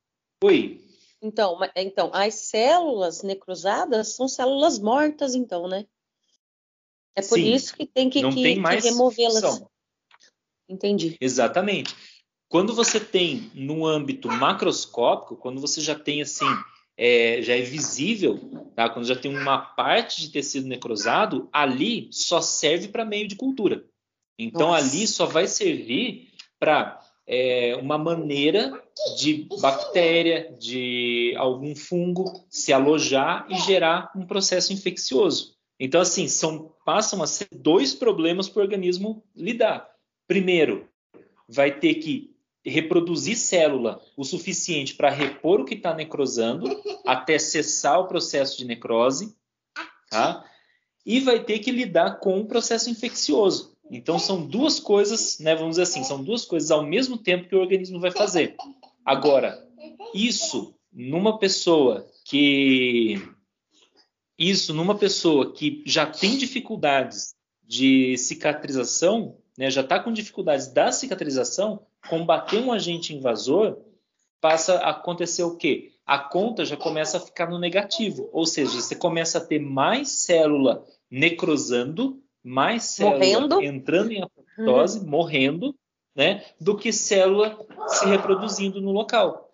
[0.44, 0.80] Oi.
[1.22, 5.86] Então, então, as células necrosadas são células mortas, então, né?
[7.16, 9.64] É por Sim, isso que tem que, que, que removê-las.
[10.68, 11.18] Entendi.
[11.20, 11.96] Exatamente.
[12.50, 16.46] Quando você tem no âmbito macroscópico, quando você já tem assim,
[16.98, 18.40] é, já é visível,
[18.76, 18.90] tá?
[18.90, 23.84] quando já tem uma parte de tecido necrosado, ali só serve para meio de cultura.
[24.38, 24.86] Então Nossa.
[24.86, 28.82] ali só vai servir para é, uma maneira
[29.18, 35.54] de bactéria, de algum fungo se alojar e gerar um processo infeccioso.
[35.80, 39.90] Então, assim, são, passam a ser dois problemas para o organismo lidar.
[40.28, 40.88] Primeiro,
[41.48, 42.34] vai ter que
[42.66, 48.66] reproduzir célula o suficiente para repor o que está necrosando até cessar o processo de
[48.66, 49.36] necrose,
[50.10, 50.46] tá?
[51.06, 53.73] E vai ter que lidar com o processo infeccioso.
[53.92, 57.56] Então são duas coisas, né, vamos dizer assim, são duas coisas ao mesmo tempo que
[57.56, 58.56] o organismo vai fazer.
[59.06, 59.68] Agora,
[60.14, 63.22] isso numa pessoa que
[64.38, 70.92] isso numa pessoa que já tem dificuldades de cicatrização, né, já está com dificuldades da
[70.92, 73.78] cicatrização, combater um agente invasor
[74.42, 75.92] passa a acontecer o quê?
[76.06, 80.10] A conta já começa a ficar no negativo, ou seja, você começa a ter mais
[80.10, 83.62] célula necrosando mais célula morrendo.
[83.62, 85.06] entrando em apoptose, uhum.
[85.08, 85.76] morrendo,
[86.16, 89.50] né, do que célula se reproduzindo no local.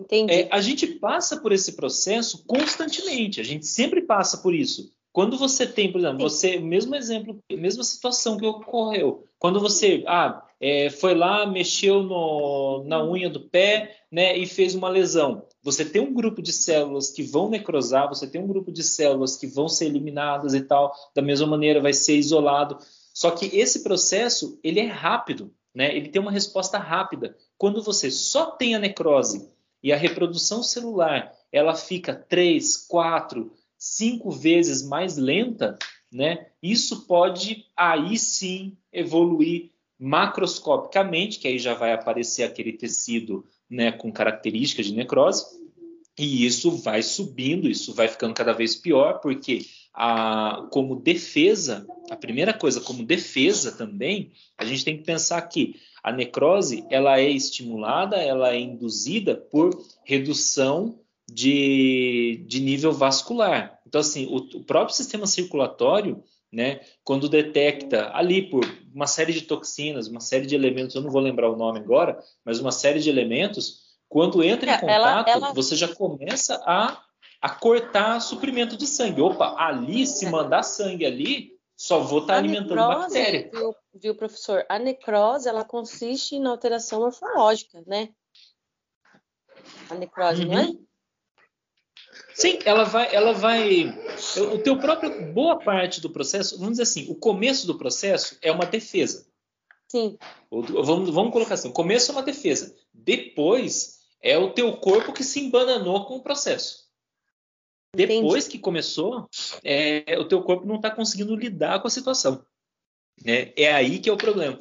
[0.00, 0.32] Entendi.
[0.32, 4.92] É, a gente passa por esse processo constantemente, a gente sempre passa por isso.
[5.12, 10.42] Quando você tem, por exemplo, você, mesmo exemplo, mesma situação que ocorreu, quando você ah,
[10.60, 15.84] é, foi lá, mexeu no, na unha do pé né, e fez uma lesão, você
[15.84, 19.46] tem um grupo de células que vão necrosar, você tem um grupo de células que
[19.46, 22.78] vão ser eliminadas e tal, da mesma maneira vai ser isolado.
[23.12, 25.94] Só que esse processo, ele é rápido, né?
[25.94, 27.36] Ele tem uma resposta rápida.
[27.58, 29.50] Quando você só tem a necrose
[29.82, 35.78] e a reprodução celular, ela fica três, quatro, cinco vezes mais lenta,
[36.12, 36.46] né?
[36.62, 39.70] Isso pode aí sim evoluir
[40.00, 45.44] macroscopicamente, que aí já vai aparecer aquele tecido né, com características de necrose,
[46.18, 52.16] e isso vai subindo, isso vai ficando cada vez pior, porque a, como defesa, a
[52.16, 57.28] primeira coisa, como defesa também, a gente tem que pensar que a necrose ela é
[57.28, 59.70] estimulada, ela é induzida por
[60.04, 60.98] redução
[61.30, 63.78] de, de nível vascular.
[63.86, 66.80] Então, assim, o, o próprio sistema circulatório né?
[67.04, 71.20] Quando detecta ali por uma série de toxinas, uma série de elementos, eu não vou
[71.20, 75.52] lembrar o nome agora, mas uma série de elementos, quando entra em contato, ela, ela...
[75.54, 77.02] você já começa a,
[77.40, 79.20] a cortar suprimento de sangue.
[79.20, 83.50] Opa, ali, se mandar sangue ali, só vou estar tá alimentando necrose, bactéria.
[83.52, 84.66] Viu, viu, professor?
[84.68, 88.10] A necrose, ela consiste na alteração morfológica, né?
[89.88, 90.48] A necrose, uhum.
[90.48, 90.89] não é?
[92.34, 93.94] Sim, ela vai, ela vai.
[94.52, 98.50] O teu próprio boa parte do processo, vamos dizer assim, o começo do processo é
[98.50, 99.26] uma defesa.
[99.88, 100.16] Sim.
[100.50, 102.74] Vamos, vamos colocar assim, o começo é uma defesa.
[102.94, 106.88] Depois é o teu corpo que se embananou com o processo.
[107.94, 108.50] Depois Entendi.
[108.50, 109.28] que começou,
[109.64, 112.44] é, o teu corpo não está conseguindo lidar com a situação.
[113.24, 113.52] Né?
[113.56, 114.58] É aí que é o problema.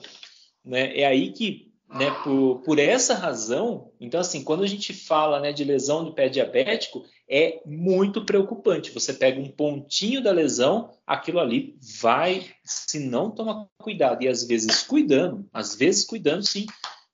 [0.65, 0.99] Né?
[0.99, 5.51] É aí que né, por, por essa razão, então assim, quando a gente fala né,
[5.51, 8.92] de lesão do pé diabético, é muito preocupante.
[8.92, 14.44] Você pega um pontinho da lesão, aquilo ali vai, se não tomar cuidado, e às
[14.44, 16.65] vezes cuidando, às vezes cuidando sim,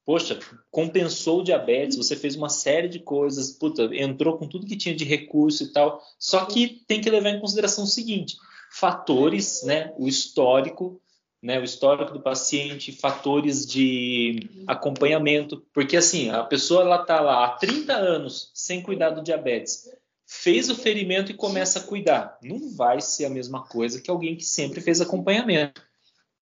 [0.06, 0.39] poxa,
[0.71, 4.95] compensou o diabetes, você fez uma série de coisas, puta, entrou com tudo que tinha
[4.95, 8.38] de recurso e tal, só que tem que levar em consideração o seguinte,
[8.71, 11.01] fatores, né, o histórico,
[11.41, 17.45] né, o histórico do paciente, fatores de acompanhamento, porque assim, a pessoa ela tá lá
[17.45, 19.89] há 30 anos sem cuidar do diabetes,
[20.35, 22.37] fez o ferimento e começa a cuidar.
[22.43, 25.81] Não vai ser a mesma coisa que alguém que sempre fez acompanhamento.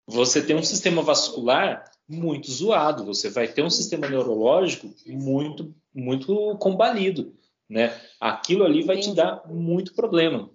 [0.06, 6.56] Você tem um sistema vascular muito zoado, você vai ter um sistema neurológico muito muito
[6.58, 7.34] combalido,
[7.68, 7.94] né?
[8.18, 10.50] Aquilo ali vai te dar muito problema.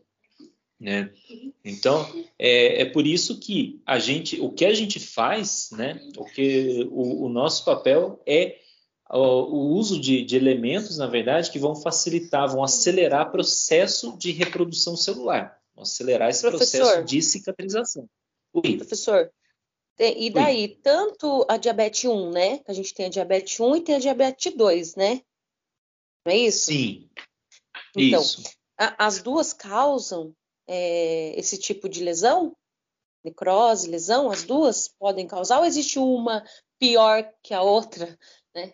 [0.79, 1.11] Né?
[1.65, 5.99] Então é, é, por isso que a gente, o que a gente faz, né?
[6.17, 8.59] O que o, o nosso papel é
[9.09, 14.31] o, uso de, de, elementos, na verdade, que vão facilitar, vão acelerar o processo de
[14.31, 18.09] reprodução celular, vão acelerar esse Professor, processo de cicatrização.
[18.53, 18.77] Oi.
[18.77, 19.31] Professor,
[19.99, 20.79] e daí, Oi.
[20.83, 22.61] tanto a diabetes 1, né?
[22.67, 25.21] A gente tem a diabetes 1 e tem a diabetes 2, né?
[26.25, 26.65] Não é isso?
[26.65, 27.09] Sim.
[27.95, 28.43] Então, isso.
[28.77, 30.35] A, as duas causam
[30.67, 32.55] é, esse tipo de lesão?
[33.23, 36.45] Necrose, lesão, as duas podem causar ou existe uma
[36.79, 38.17] pior que a outra,
[38.53, 38.73] né?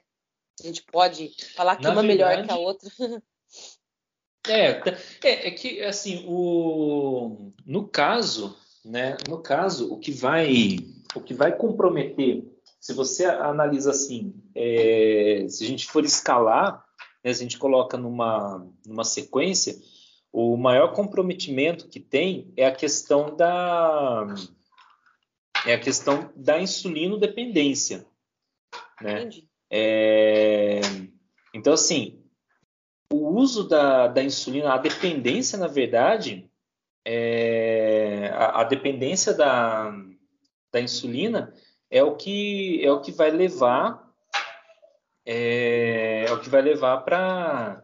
[0.63, 2.89] A gente pode falar que Na uma verdade, melhor que a outra.
[4.45, 4.71] É,
[5.23, 9.15] é, é, que assim, o, no caso, né?
[9.30, 10.80] No caso, o que vai,
[11.15, 12.43] o que vai comprometer,
[12.78, 16.84] se você analisa assim, é, se a gente for escalar,
[17.23, 19.78] né, se a gente coloca numa, numa sequência,
[20.30, 24.26] o maior comprometimento que tem é a questão da
[25.65, 28.06] é a questão da insulino-dependência,
[28.99, 29.30] né?
[29.75, 30.81] É,
[31.51, 32.23] então, assim,
[33.12, 36.47] o uso da, da insulina, a dependência, na verdade,
[37.03, 39.91] é, a, a, dependência da,
[40.71, 41.51] da insulina
[41.89, 44.13] é o que é o que vai levar
[45.25, 47.83] é, é o que vai levar para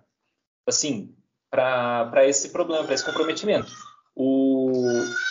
[0.67, 1.15] assim
[1.49, 3.71] para esse problema, para esse comprometimento.
[4.15, 4.71] O,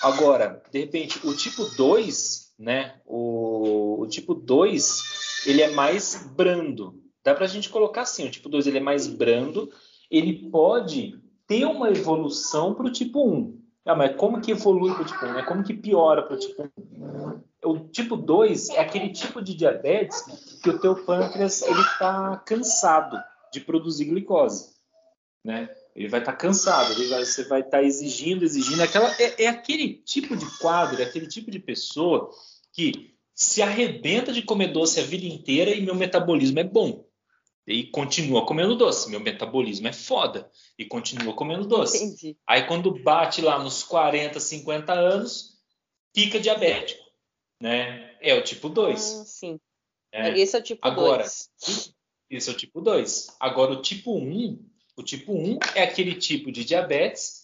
[0.03, 3.01] agora, de repente, o tipo 2, né?
[3.07, 7.03] O, o tipo 2, ele é mais brando.
[7.25, 9.71] Dá para a gente colocar assim, o tipo 2 ele é mais brando,
[10.11, 13.59] ele pode ter uma evolução para o tipo 1.
[13.85, 15.39] Ah, mas como que evolui para o tipo 1?
[15.39, 17.41] É como que piora para o tipo 1?
[17.65, 20.23] O tipo 2 é aquele tipo de diabetes
[20.63, 23.19] que o teu pâncreas ele está cansado
[23.53, 24.75] de produzir glicose,
[25.45, 25.69] né?
[25.97, 28.81] Ele vai estar tá cansado, ele vai, você vai estar tá exigindo, exigindo.
[28.83, 32.31] Aquela, é, é, aquele tipo de quadro, é aquele tipo de pessoa
[32.73, 37.07] que se arrebenta de comer doce a vida inteira e meu metabolismo é bom.
[37.65, 39.09] E continua comendo doce.
[39.09, 40.51] Meu metabolismo é foda.
[40.77, 42.03] E continua comendo doce.
[42.03, 42.37] Entendi.
[42.45, 45.57] Aí quando bate lá nos 40, 50 anos,
[46.13, 47.05] fica diabético.
[47.63, 48.17] Né?
[48.21, 49.21] É o tipo 2.
[49.21, 49.61] Ah, sim.
[50.11, 50.37] É.
[50.37, 51.95] Esse é o tipo Agora, 2.
[52.31, 53.37] Esse é o tipo 2.
[53.39, 57.38] Agora, o tipo 1, um, o tipo 1 é aquele tipo de diabetes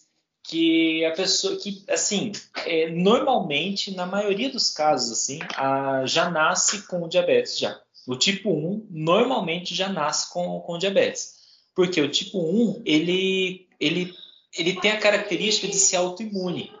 [0.47, 2.31] que a pessoa que, assim,
[2.65, 7.79] é, normalmente, na maioria dos casos, assim, a, já nasce com diabetes já.
[8.07, 11.35] O tipo 1 normalmente já nasce com, com diabetes.
[11.73, 14.13] Porque o tipo 1, ele, ele,
[14.57, 16.71] ele tem a característica de ser autoimune.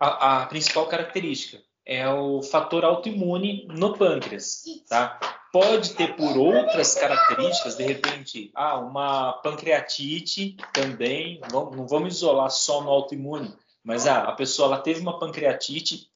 [0.00, 5.18] A, a principal característica é o fator autoimune no pâncreas, tá?
[5.58, 12.80] Pode ter por outras características, de repente, ah, uma pancreatite também, não, vamos isolar só
[12.80, 16.08] no autoimune, mas ah, a pessoa ela teve uma pancreatite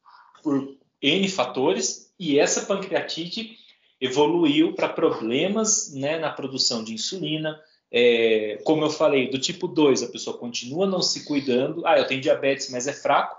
[0.45, 3.59] por N fatores e essa pancreatite
[4.01, 7.61] evoluiu para problemas né, na produção de insulina.
[7.91, 11.85] É, como eu falei, do tipo 2, a pessoa continua não se cuidando.
[11.85, 13.37] Ah, eu tenho diabetes, mas é fraco.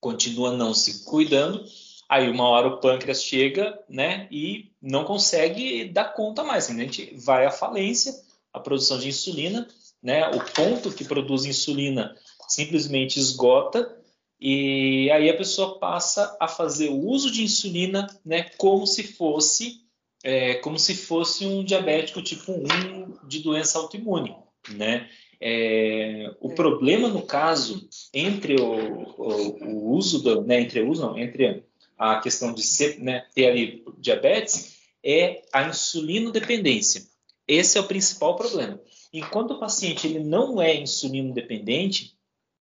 [0.00, 1.62] Continua não se cuidando
[2.10, 6.68] Aí uma hora o pâncreas chega, né, e não consegue dar conta mais.
[6.68, 8.12] A gente vai à falência,
[8.52, 9.68] a produção de insulina,
[10.02, 12.16] né, o ponto que produz insulina
[12.48, 13.96] simplesmente esgota
[14.40, 19.88] e aí a pessoa passa a fazer o uso de insulina, né, como se fosse
[20.24, 24.34] é, como se fosse um diabético tipo 1 de doença autoimune,
[24.74, 25.08] né?
[25.40, 28.74] É, o problema no caso entre o,
[29.16, 31.69] o, o uso do, né, entre o uso não, entre
[32.00, 37.02] a questão de ser, né, ter ali diabetes é a insulino-dependência.
[37.46, 38.80] Esse é o principal problema.
[39.12, 42.16] Enquanto o paciente ele não é insulino dependente,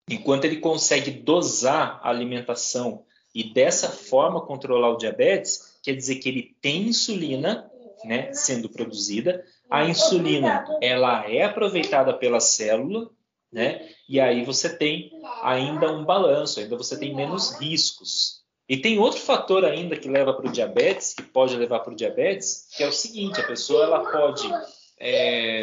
[0.10, 3.06] enquanto ele consegue dosar a alimentação
[3.36, 7.70] e dessa forma controlar o diabetes, quer dizer que ele tem insulina
[8.04, 13.12] né, sendo produzida, a insulina ela é aproveitada pela célula,
[13.52, 15.12] né, e aí você tem
[15.44, 18.41] ainda um balanço, ainda você tem menos riscos.
[18.72, 21.96] E tem outro fator ainda que leva para o diabetes, que pode levar para o
[21.96, 24.50] diabetes, que é o seguinte: a pessoa ela pode
[24.98, 25.60] é,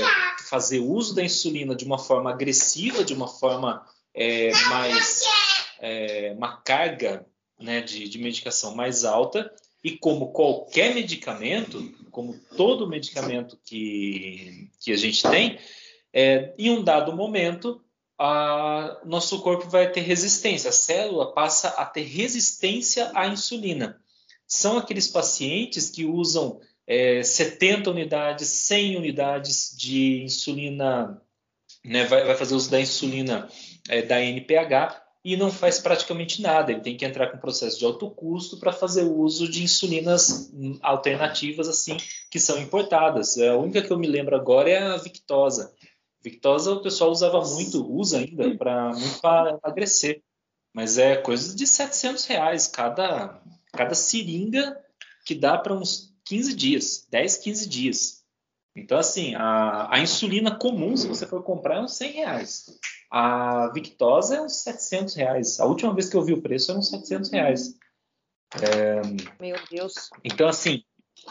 [0.46, 3.82] fazer uso da insulina de uma forma agressiva, de uma forma
[4.14, 5.24] é, mais
[5.80, 7.24] é, uma carga
[7.58, 9.50] né, de, de medicação mais alta
[9.82, 15.58] e como qualquer medicamento, como todo medicamento que, que a gente tem,
[16.12, 17.82] é, em um dado momento,
[18.18, 24.00] a, nosso corpo vai ter resistência, a célula passa a ter resistência à insulina.
[24.46, 31.20] São aqueles pacientes que usam é, 70 unidades, 100 unidades de insulina,
[31.84, 33.48] né, vai, vai, fazer uso da insulina
[33.88, 36.72] é, da NPH e não faz praticamente nada.
[36.72, 40.50] Ele tem que entrar com processo de alto custo para fazer uso de insulinas
[40.80, 41.96] alternativas assim
[42.30, 43.36] que são importadas.
[43.38, 45.72] A única que eu me lembro agora é a Victosa.
[46.22, 48.92] Victosa o pessoal usava muito, usa ainda para
[49.62, 50.22] emagrecer,
[50.74, 53.40] mas é coisa de 700 reais cada
[53.72, 54.76] cada seringa
[55.24, 58.24] que dá para uns 15 dias, 10, 15 dias.
[58.74, 62.66] Então assim, a, a insulina comum se você for comprar é uns 100 reais.
[63.10, 65.60] A Victosa é uns 700 reais.
[65.60, 67.74] A última vez que eu vi o preço era uns 700 reais.
[68.60, 69.00] É...
[69.40, 70.10] Meu Deus.
[70.24, 70.82] Então assim,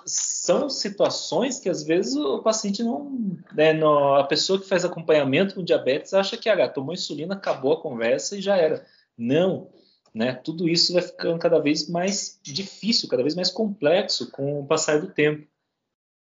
[0.06, 5.56] são situações que às vezes o paciente não, né, no, a pessoa que faz acompanhamento
[5.56, 8.86] com diabetes acha que ah, tomou insulina, acabou a conversa e já era.
[9.18, 9.70] Não,
[10.14, 10.34] né?
[10.34, 15.02] Tudo isso vai ficando cada vez mais difícil, cada vez mais complexo com o passar
[15.02, 15.48] do tempo.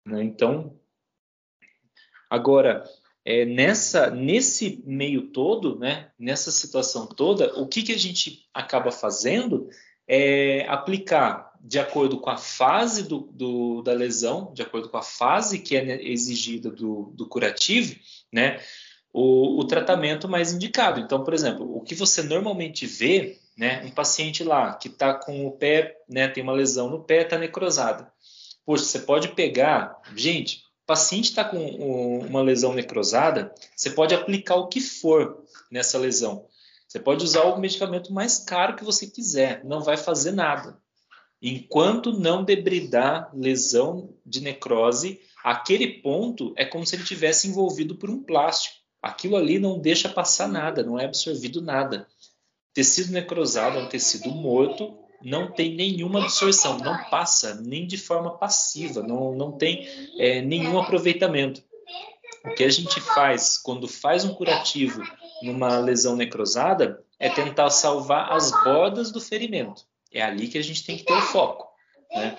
[0.05, 0.24] Né?
[0.24, 0.78] Então,
[2.30, 2.84] agora
[3.24, 8.91] é, nessa nesse meio todo, né, nessa situação toda, o que, que a gente acaba
[8.91, 9.70] fazendo
[10.07, 15.01] é aplicar de acordo com a fase do, do, da lesão, de acordo com a
[15.01, 17.95] fase que é exigida do, do curativo,
[18.32, 18.61] né,
[19.11, 20.99] o, o, tratamento mais indicado.
[20.99, 25.47] Então, por exemplo, o que você normalmente vê, né, um paciente lá que está com
[25.47, 28.11] o pé, né, tem uma lesão no pé, está necrosada.
[28.63, 34.68] Poxa, você pode pegar, gente, paciente está com uma lesão necrosada, você pode aplicar o
[34.68, 36.45] que for nessa lesão.
[36.88, 40.78] Você pode usar o medicamento mais caro que você quiser, não vai fazer nada.
[41.48, 48.10] Enquanto não debridar lesão de necrose, aquele ponto é como se ele tivesse envolvido por
[48.10, 48.78] um plástico.
[49.00, 52.08] Aquilo ali não deixa passar nada, não é absorvido nada.
[52.74, 58.36] Tecido necrosado é um tecido morto, não tem nenhuma absorção, não passa nem de forma
[58.39, 59.88] passiva, não, não tem
[60.18, 61.64] é, nenhum aproveitamento.
[62.43, 65.04] O que a gente faz quando faz um curativo
[65.43, 69.86] numa lesão necrosada é tentar salvar as bordas do ferimento.
[70.16, 71.68] É ali que a gente tem que ter o foco.
[72.11, 72.38] Né?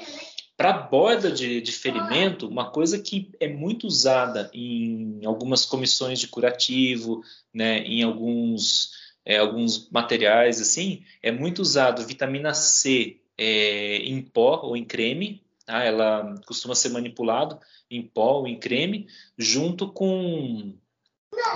[0.57, 6.29] Para borda de, de, ferimento, uma coisa que é muito usada em algumas comissões de
[6.29, 7.23] curativo,
[7.53, 14.63] né, em alguns, é, alguns materiais assim, é muito usado vitamina C é, em pó
[14.63, 15.43] ou em creme.
[15.67, 15.85] Tá?
[15.85, 17.61] Ela costuma ser manipulado
[17.91, 20.75] em pó ou em creme, junto com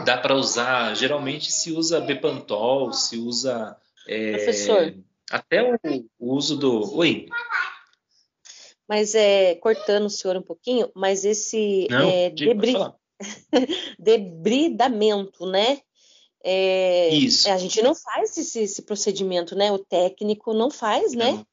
[0.04, 0.94] dá para usar.
[0.94, 4.94] Geralmente se usa Bepantol, se usa é, Professor,
[5.30, 5.78] até o,
[6.18, 6.96] o uso do.
[6.96, 7.26] Oi.
[8.88, 12.74] Mas é cortando o senhor um pouquinho, mas esse Não, é, debri...
[13.98, 15.80] debridamento, né?
[16.42, 17.48] É, Isso.
[17.48, 19.70] A gente não faz esse, esse, procedimento, né?
[19.70, 21.32] O técnico não faz, né?
[21.32, 21.46] Não,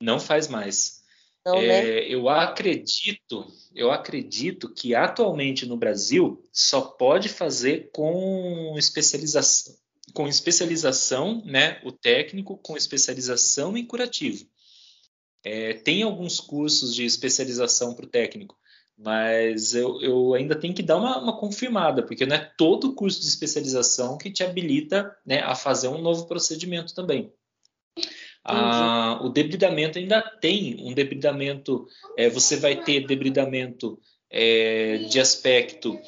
[0.00, 1.02] não faz mais.
[1.44, 1.98] Não, é, né?
[2.08, 9.76] Eu acredito, eu acredito que atualmente no Brasil só pode fazer com especialização
[10.14, 14.46] com especialização, né, o técnico com especialização em curativo.
[15.44, 18.56] É, tem alguns cursos de especialização para o técnico,
[18.96, 23.20] mas eu, eu, ainda tenho que dar uma, uma, confirmada, porque não é todo curso
[23.20, 27.32] de especialização que te habilita né, a fazer um novo procedimento também.
[28.44, 31.86] Ah, o debridamento ainda tem um debridamento,
[32.16, 34.00] é, você vai ter debridamento
[34.30, 35.98] é, de aspecto,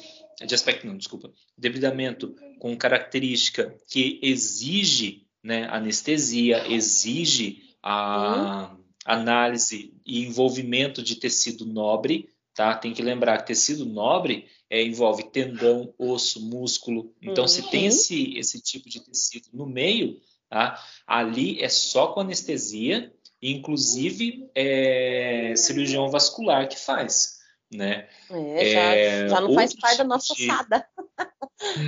[0.45, 8.83] de aspecto não, desculpa, debridamento com característica que exige né, anestesia, exige a uhum.
[9.03, 12.75] análise e envolvimento de tecido nobre, tá?
[12.75, 17.11] Tem que lembrar que tecido nobre é, envolve tendão, osso, músculo.
[17.19, 17.47] Então, uhum.
[17.47, 20.79] se tem esse, esse tipo de tecido no meio, tá?
[21.07, 27.39] ali é só com anestesia, inclusive é, cirurgião vascular que faz.
[27.73, 28.07] Né?
[28.29, 30.43] É, já, é, já não faz parte da nossa de...
[30.43, 30.87] ossada.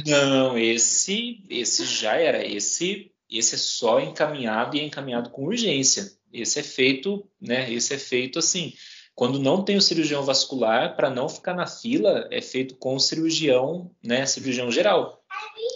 [0.06, 2.46] Não, esse, esse já era.
[2.46, 6.12] Esse, esse é só encaminhado e é encaminhado com urgência.
[6.32, 7.72] Esse é feito, né?
[7.72, 8.74] Esse é feito assim.
[9.16, 13.00] Quando não tem o cirurgião vascular, para não ficar na fila, é feito com o
[13.00, 14.26] cirurgião, né?
[14.26, 15.24] Cirurgião geral.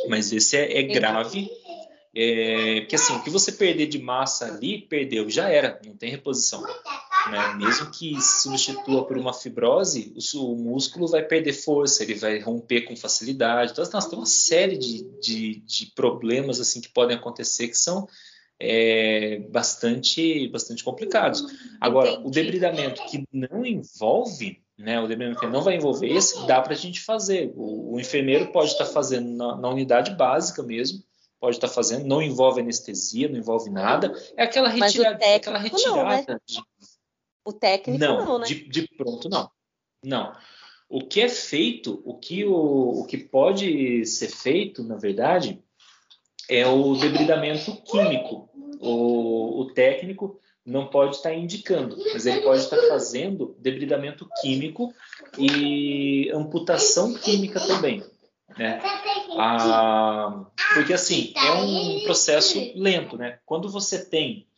[0.10, 1.48] Mas esse é, é grave.
[2.16, 6.10] É, porque assim, o que você perder de massa ali, perdeu, já era, não tem
[6.10, 6.64] reposição.
[7.30, 7.54] Né?
[7.56, 12.82] Mesmo que substitua por uma fibrose, o, o, músculo vai perder força, ele vai romper
[12.82, 13.72] com facilidade.
[13.72, 18.08] Então, nós temos uma série de, de, de problemas assim que podem acontecer que são
[18.60, 21.46] é, bastante, bastante complicados.
[21.80, 22.28] Agora, Entendi.
[22.28, 26.74] o debridamento que não envolve, né, o debridamento que não vai envolver esse, dá para
[26.74, 27.52] a gente fazer.
[27.56, 31.04] O, o, enfermeiro pode estar fazendo na, na unidade básica mesmo,
[31.40, 34.14] pode estar fazendo, não envolve anestesia, não envolve nada.
[34.36, 36.26] É aquela retirada, é aquela retirada.
[36.28, 36.40] Não, né?
[36.46, 36.62] de...
[37.48, 38.46] O técnico não, não né?
[38.46, 39.50] De, de, pronto não.
[40.04, 40.34] Não.
[40.90, 45.64] O que é feito, o que, o, o que pode ser feito, na verdade,
[46.50, 48.50] é o debridamento químico.
[48.82, 54.94] O, o técnico não pode estar indicando, mas ele pode estar fazendo debridamento químico
[55.38, 58.04] e amputação química também.
[58.58, 58.82] Né?
[59.38, 63.16] Ah, porque assim, é um processo lento.
[63.16, 63.40] Né?
[63.46, 64.50] Quando você tem,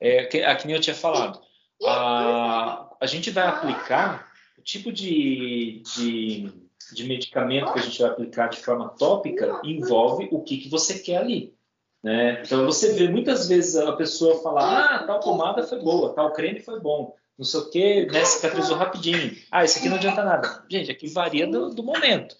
[0.00, 1.40] é, que, a que nem eu tinha falado,
[1.82, 8.10] a, a gente vai aplicar o tipo de, de de medicamento que a gente vai
[8.10, 11.54] aplicar de forma tópica envolve o que, que você quer ali.
[12.02, 12.42] Né?
[12.42, 16.60] Então você vê muitas vezes a pessoa falar, ah, tal pomada foi boa, tal creme
[16.60, 19.36] foi bom, não sei o que, né, cicatrizou rapidinho.
[19.50, 20.64] Ah, isso aqui não adianta nada.
[20.70, 22.36] Gente, aqui varia do, do momento.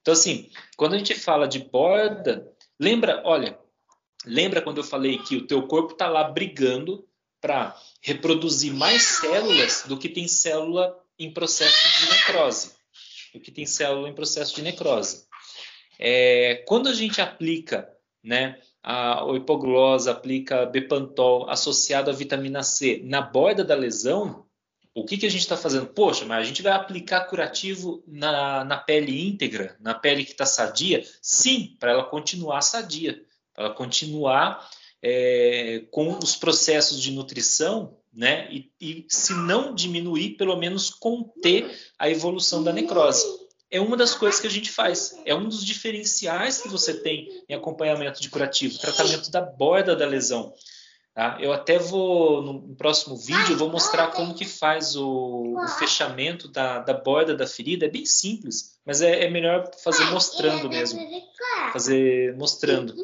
[0.00, 3.58] Então assim, quando a gente fala de borda, lembra, olha,
[4.24, 7.06] lembra quando eu falei que o teu corpo está lá brigando
[7.46, 12.76] para reproduzir mais células do que tem célula em processo de necrose
[13.36, 15.26] o que tem célula em processo de necrose.
[15.98, 17.88] É, quando a gente aplica
[18.22, 24.44] né, a, o hipoglose, aplica Bepantol associado à vitamina C na borda da lesão,
[24.94, 25.86] o que, que a gente está fazendo?
[25.86, 30.46] Poxa, mas a gente vai aplicar curativo na, na pele íntegra, na pele que está
[30.46, 31.04] sadia?
[31.20, 33.22] Sim, para ela continuar sadia,
[33.54, 34.66] para ela continuar
[35.02, 38.48] é, com os processos de nutrição né?
[38.50, 43.26] E, e, se não diminuir, pelo menos conter a evolução da necrose.
[43.70, 45.20] É uma das coisas que a gente faz.
[45.26, 50.06] É um dos diferenciais que você tem em acompanhamento de curativo, tratamento da borda da
[50.06, 50.54] lesão.
[51.12, 51.36] Tá?
[51.40, 56.78] Eu até vou, no próximo vídeo, vou mostrar como que faz o, o fechamento da,
[56.78, 57.86] da, borda da ferida.
[57.86, 61.00] É bem simples, mas é, é melhor fazer mostrando mesmo.
[61.72, 62.94] Fazer mostrando.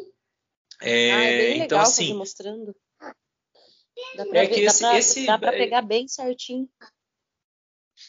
[0.83, 2.77] É, ah, é bem então, legal então, assim, mostrando.
[4.17, 6.69] Dá pra, é ver, esse, dá pra, esse, dá pra é pegar bem certinho.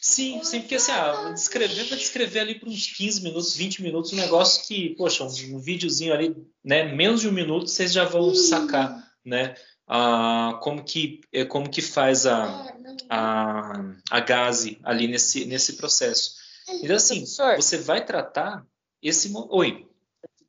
[0.00, 4.12] Sim, sim, porque assim, ah, descrever para descrever ali por uns 15 minutos, 20 minutos,
[4.12, 8.04] um negócio que, poxa, um, um videozinho ali, né, menos de um minuto, vocês já
[8.04, 9.54] vão sacar, né,
[9.86, 12.74] ah, como que é, como que faz a,
[13.08, 16.34] a, a gase ali nesse, nesse processo.
[16.82, 18.66] Então, assim, Professor, você vai tratar
[19.02, 19.32] esse...
[19.50, 19.86] Oi.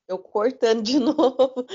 [0.08, 1.66] Eu cortando de novo.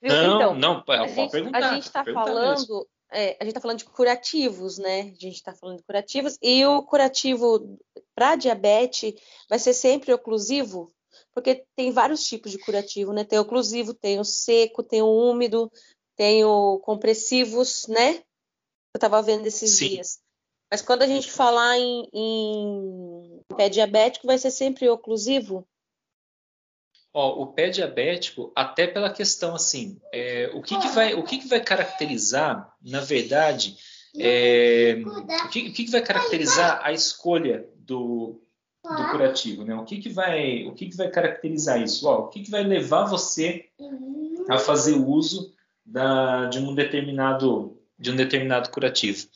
[0.00, 0.12] Viu?
[0.12, 1.58] Não, então, não, pode gente, perguntar.
[1.58, 5.00] A gente está falando é, a gente está falando de curativos, né?
[5.00, 6.36] A gente está falando de curativos.
[6.42, 7.78] E o curativo
[8.14, 9.14] para diabetes
[9.48, 10.92] vai ser sempre oclusivo?
[11.32, 13.24] Porque tem vários tipos de curativo, né?
[13.24, 15.70] Tem o oclusivo, tem o seco, tem o úmido,
[16.16, 18.16] tem o compressivos, né?
[18.16, 19.88] Eu estava vendo esses Sim.
[19.88, 20.18] dias.
[20.70, 25.66] Mas quando a gente falar em, em pé diabético, vai ser sempre oclusivo?
[27.18, 31.38] Ó, o pé diabético, até pela questão assim, é, o que, que vai, o que,
[31.38, 33.74] que vai caracterizar, na verdade,
[34.18, 38.38] é, o, que, o que, que vai caracterizar a escolha do,
[38.84, 39.74] do curativo, né?
[39.76, 42.06] O que, que vai, o que, que vai caracterizar isso?
[42.06, 43.64] Ó, o que, que vai levar você
[44.50, 45.54] a fazer uso
[45.86, 49.26] da, de um determinado de um determinado curativo?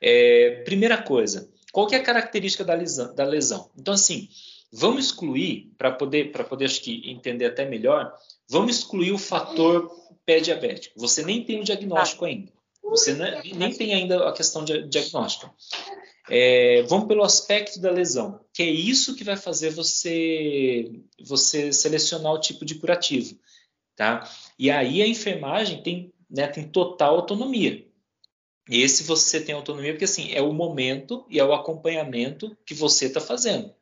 [0.00, 3.14] É, primeira coisa, qual que é a característica da lesão?
[3.14, 3.70] Da lesão?
[3.76, 4.26] Então assim,
[4.72, 8.14] Vamos excluir, para poder, para poder acho que entender até melhor,
[8.48, 9.90] vamos excluir o fator
[10.24, 10.98] pé diabético.
[10.98, 12.52] Você nem tem o diagnóstico ainda.
[12.82, 13.14] Você
[13.54, 15.52] nem tem ainda a questão de diagnóstica.
[16.28, 22.32] É, vamos pelo aspecto da lesão, que é isso que vai fazer você, você selecionar
[22.32, 23.36] o tipo de curativo.
[23.96, 24.28] Tá?
[24.58, 27.84] E aí a enfermagem tem, né, tem total autonomia.
[28.68, 33.06] Esse você tem autonomia porque assim é o momento e é o acompanhamento que você
[33.06, 33.74] está fazendo.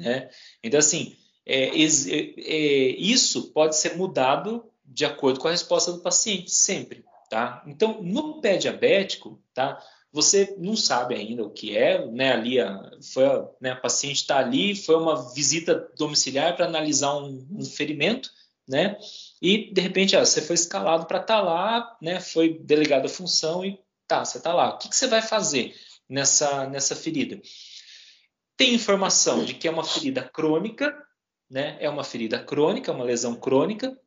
[0.00, 0.28] Né?
[0.62, 1.84] Então, assim, é, é,
[2.38, 7.04] é, isso pode ser mudado de acordo com a resposta do paciente, sempre.
[7.28, 7.62] Tá?
[7.66, 9.82] Então, no pé diabético, tá?
[10.16, 12.32] você não sabe ainda o que é, né?
[12.32, 17.14] Ali a, foi a, né, a paciente está ali, foi uma visita domiciliar para analisar
[17.18, 18.30] um, um, ferimento,
[18.66, 18.96] né?
[19.42, 22.18] E de repente ó, você foi escalado para estar tá lá, né?
[22.18, 23.78] Foi delegada a função e
[24.08, 24.70] tá, você está lá.
[24.70, 25.74] O que, que você vai fazer
[26.08, 27.38] nessa nessa ferida?
[28.56, 30.96] Tem informação de que é uma ferida crônica,
[31.50, 31.76] né?
[31.80, 33.98] É uma ferida crônica, uma lesão crônica.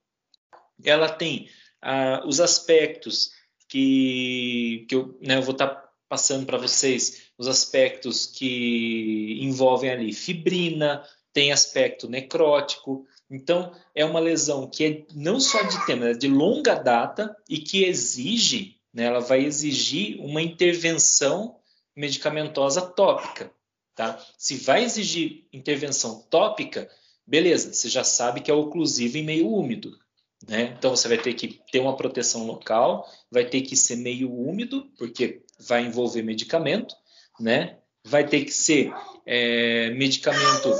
[0.83, 1.49] Ela tem
[1.81, 3.31] ah, os aspectos
[3.67, 9.91] que, que eu, né, eu vou estar tá passando para vocês os aspectos que envolvem
[9.91, 13.05] ali fibrina, tem aspecto necrótico.
[13.29, 17.59] Então, é uma lesão que é não só de tempo, é de longa data e
[17.59, 21.59] que exige, né, ela vai exigir uma intervenção
[21.95, 23.53] medicamentosa tópica.
[23.99, 24.17] Tá?
[24.37, 26.89] Se vai exigir intervenção tópica,
[27.27, 29.99] beleza, você já sabe que é oclusivo em meio úmido.
[30.47, 30.73] Né?
[30.77, 34.89] Então você vai ter que ter uma proteção local, vai ter que ser meio úmido,
[34.97, 36.95] porque vai envolver medicamento,
[37.41, 37.77] né?
[38.05, 38.89] vai ter que ser
[39.25, 40.73] é, medicamento,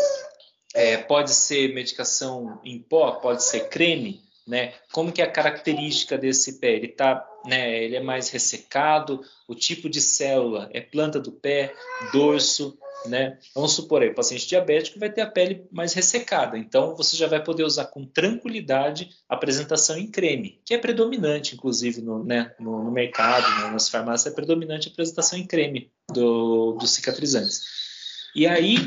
[0.73, 4.75] é, pode ser medicação em pó, pode ser creme, né?
[4.93, 6.71] Como que é a característica desse pé?
[6.71, 7.83] Ele tá, né?
[7.83, 9.21] Ele é mais ressecado.
[9.47, 11.73] O tipo de célula é planta do pé,
[12.11, 13.37] dorso, né?
[13.55, 17.27] Vamos supor aí, o paciente diabético vai ter a pele mais ressecada, então você já
[17.27, 22.53] vai poder usar com tranquilidade a apresentação em creme, que é predominante, inclusive, no, né,
[22.59, 27.61] no, no mercado, né, nas farmácias, é predominante a apresentação em creme do, dos cicatrizantes.
[28.35, 28.77] E aí,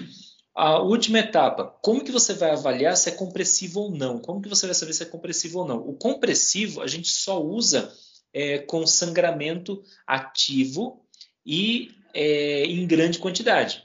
[0.54, 4.18] a última etapa, como que você vai avaliar se é compressivo ou não?
[4.18, 5.78] Como que você vai saber se é compressivo ou não?
[5.78, 7.92] O compressivo a gente só usa
[8.32, 11.04] é, com sangramento ativo
[11.44, 13.84] e é, em grande quantidade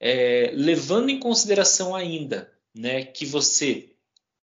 [0.00, 3.90] é, levando em consideração ainda né, que você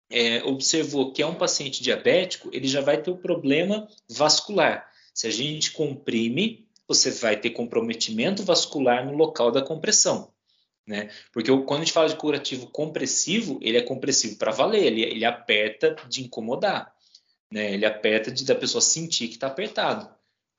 [0.09, 4.91] é, observou que é um paciente diabético, ele já vai ter o problema vascular.
[5.13, 10.31] Se a gente comprime, você vai ter comprometimento vascular no local da compressão.
[10.85, 11.09] Né?
[11.33, 15.25] Porque quando a gente fala de curativo compressivo, ele é compressivo para valer, ele, ele
[15.25, 16.93] aperta de incomodar.
[17.51, 17.73] Né?
[17.73, 20.09] Ele aperta de da pessoa sentir que está apertado.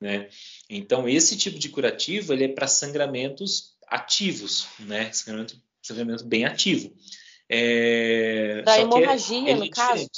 [0.01, 0.29] Né?
[0.71, 5.11] Então, esse tipo de curativo ele é para sangramentos ativos, né?
[5.13, 6.95] Sangramento, sangramento bem ativo.
[7.49, 10.09] É, da hemorragia, é, é no caso?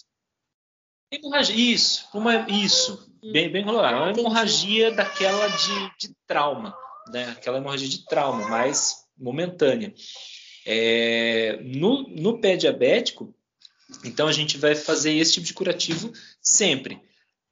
[1.13, 3.33] Hemorragia, isso, uma, isso, hum.
[3.33, 3.97] bem, bem colorado.
[3.97, 6.77] É uma hemorragia daquela de, de trauma,
[7.09, 7.31] né?
[7.31, 9.95] Aquela hemorragia de trauma, mais momentânea.
[10.67, 13.35] É, no, no pé diabético,
[14.05, 17.01] então a gente vai fazer esse tipo de curativo sempre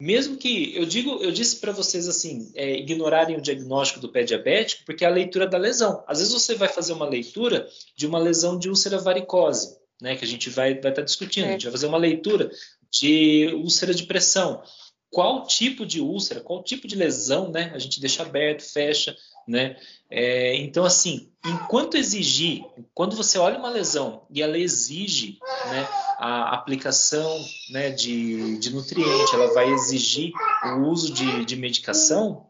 [0.01, 4.23] mesmo que eu digo, eu disse para vocês assim, é, ignorarem o diagnóstico do pé
[4.23, 6.05] diabético, porque é a leitura da lesão.
[6.07, 10.25] Às vezes você vai fazer uma leitura de uma lesão de úlcera varicose, né, que
[10.25, 11.47] a gente vai estar tá discutindo.
[11.47, 11.49] É.
[11.49, 12.49] A gente vai fazer uma leitura
[12.93, 14.63] de úlcera de pressão.
[15.11, 17.73] Qual tipo de úlcera, qual tipo de lesão, né?
[17.75, 19.17] A gente deixa aberto, fecha,
[19.49, 19.77] né?
[20.11, 25.39] É, então, assim, enquanto exigir, quando você olha uma lesão e ela exige,
[25.71, 25.89] né?
[26.19, 30.33] a aplicação né, de, de nutriente, ela vai exigir
[30.77, 32.49] o uso de, de medicação,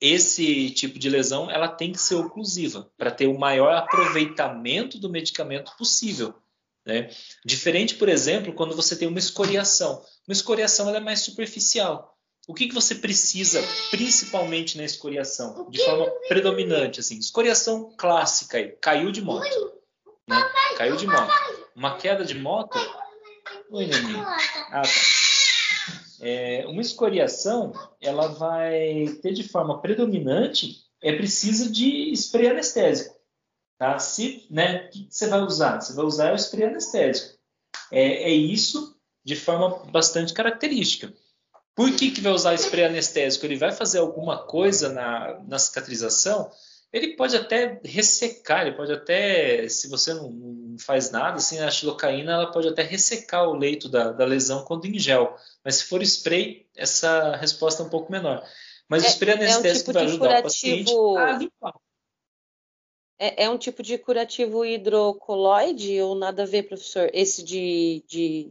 [0.00, 5.08] esse tipo de lesão ela tem que ser oclusiva para ter o maior aproveitamento do
[5.08, 6.34] medicamento possível.
[6.84, 7.10] Né?
[7.44, 10.02] Diferente, por exemplo, quando você tem uma escoriação.
[10.28, 12.15] Uma escoriação ela é mais superficial.
[12.46, 17.00] O que, que você precisa, principalmente na escoriação, de forma predominante?
[17.00, 19.72] Assim, escoriação clássica, aí, caiu de moto.
[20.28, 20.36] Né?
[20.76, 21.32] Caiu de moto
[21.76, 22.78] uma queda de moto.
[23.70, 24.16] Oi, neném.
[24.70, 24.88] Ah, tá.
[26.18, 33.14] É, uma escoriação, ela vai ter de forma predominante, é precisa de spray anestésico.
[33.78, 33.98] Tá?
[33.98, 35.82] Se, né, o que você vai usar?
[35.82, 37.36] Você vai usar o spray anestésico.
[37.92, 41.12] É, é isso de forma bastante característica.
[41.76, 43.44] Por que, que vai usar spray anestésico?
[43.44, 46.50] Ele vai fazer alguma coisa na, na cicatrização?
[46.90, 52.32] Ele pode até ressecar, ele pode até, se você não faz nada, assim, a xilocaína
[52.32, 55.36] ela pode até ressecar o leito da, da lesão quando em gel.
[55.62, 58.42] Mas se for spray, essa resposta é um pouco menor.
[58.88, 60.90] Mas é, o spray anestésico é um tipo vai ajudar curativo...
[60.90, 61.74] o paciente a limpar.
[63.18, 67.10] É, é, um tipo de curativo hidrocoloide ou nada a ver, professor?
[67.12, 68.50] Esse de, de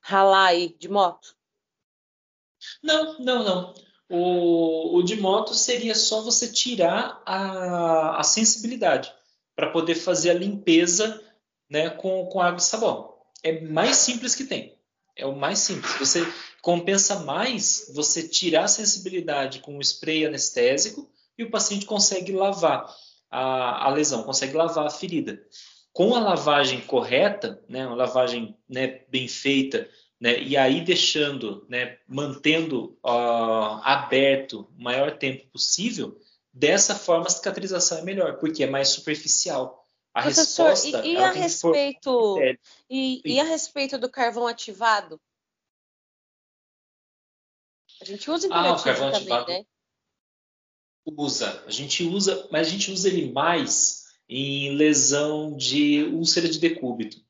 [0.00, 1.36] ralar aí de moto?
[2.82, 3.74] Não, não, não.
[4.08, 9.12] O, o de moto seria só você tirar a, a sensibilidade
[9.56, 11.22] para poder fazer a limpeza
[11.70, 13.14] né, com, com água e sabão.
[13.42, 14.78] É mais simples que tem.
[15.16, 15.94] É o mais simples.
[15.98, 16.26] Você
[16.60, 22.86] compensa mais você tirar a sensibilidade com o spray anestésico e o paciente consegue lavar
[23.30, 25.40] a, a lesão, consegue lavar a ferida.
[25.92, 29.88] Com a lavagem correta, né, uma lavagem né, bem feita,
[30.24, 32.98] né, e aí deixando, né, mantendo
[33.82, 36.18] aberto o maior tempo possível,
[36.50, 39.86] dessa forma a cicatrização é melhor, porque é mais superficial.
[40.14, 42.38] A Professor, resposta, e, e a respeito
[42.88, 45.20] e, e, a respeito do carvão ativado?
[48.00, 49.66] A gente usa em ah, o carvão também, ativado né?
[51.04, 56.58] Usa, a gente usa, mas a gente usa ele mais em lesão de úlcera de
[56.58, 57.22] decúbito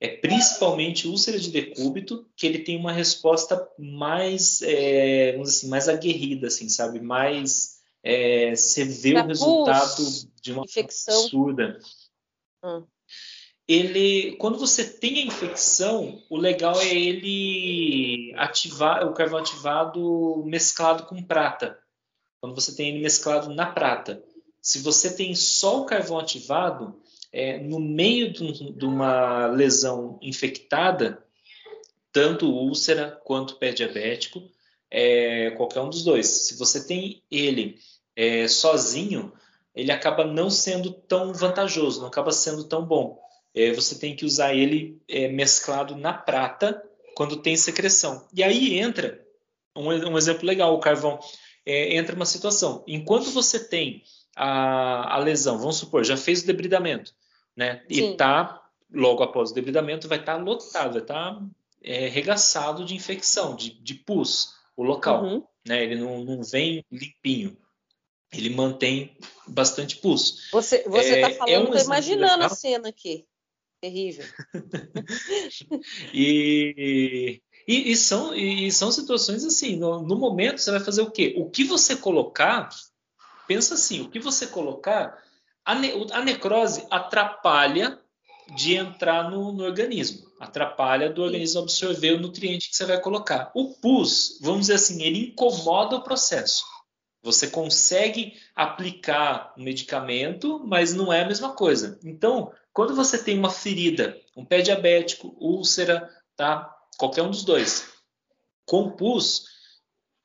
[0.00, 5.88] é principalmente úlcera de decúbito, que ele tem uma resposta mais, é, vamos assim, mais
[5.88, 7.00] aguerrida, assim, sabe?
[7.00, 10.02] Mais é, você vê o resultado
[10.40, 11.22] de uma infecção.
[11.24, 11.78] absurda.
[12.62, 12.84] Hum.
[13.66, 21.04] Ele, quando você tem a infecção, o legal é ele ativar o carvão ativado mesclado
[21.04, 21.76] com prata.
[22.40, 24.22] Quando você tem ele mesclado na prata.
[24.62, 27.00] Se você tem só o carvão ativado,
[27.36, 31.22] é, no meio de, de uma lesão infectada,
[32.10, 34.42] tanto úlcera quanto pé diabético,
[34.90, 36.26] é, qualquer um dos dois.
[36.26, 37.78] Se você tem ele
[38.16, 39.30] é, sozinho,
[39.74, 43.20] ele acaba não sendo tão vantajoso, não acaba sendo tão bom.
[43.54, 46.82] É, você tem que usar ele é, mesclado na prata
[47.14, 48.26] quando tem secreção.
[48.32, 49.22] E aí entra
[49.76, 51.18] um, um exemplo legal, o carvão.
[51.66, 52.82] É, entra uma situação.
[52.86, 54.02] Enquanto você tem
[54.34, 57.12] a, a, lesão, vamos supor, já fez o debridamento,
[57.56, 57.82] né?
[57.90, 58.08] Sim.
[58.08, 61.42] E está logo após o debridamento vai estar tá lotado, vai estar tá,
[61.82, 65.24] é, regaçado de infecção, de, de pus, o local.
[65.24, 65.44] Uhum.
[65.66, 65.82] Né?
[65.82, 67.56] Ele não, não vem limpinho
[68.32, 70.48] ele mantém bastante pus.
[70.52, 72.46] Você está é, é falando, é um imaginando legal.
[72.46, 73.26] a cena aqui.
[73.80, 74.24] Terrível.
[76.12, 81.10] e, e, e, são, e são situações assim, no, no, momento você vai fazer o
[81.10, 81.34] quê?
[81.36, 82.70] O que você colocar,
[83.46, 85.22] pensa assim, o que você colocar,
[85.66, 88.00] a, ne, a necrose atrapalha
[88.54, 93.50] de entrar no, no, organismo, atrapalha do organismo absorver o nutriente que você vai colocar.
[93.54, 96.64] O pus, vamos dizer assim, ele incomoda o processo.
[97.22, 101.98] Você consegue aplicar um medicamento, mas não é a mesma coisa.
[102.04, 106.72] Então, quando você tem uma ferida, um pé diabético, úlcera, tá?
[106.96, 107.88] Qualquer um dos dois,
[108.64, 109.46] com pus,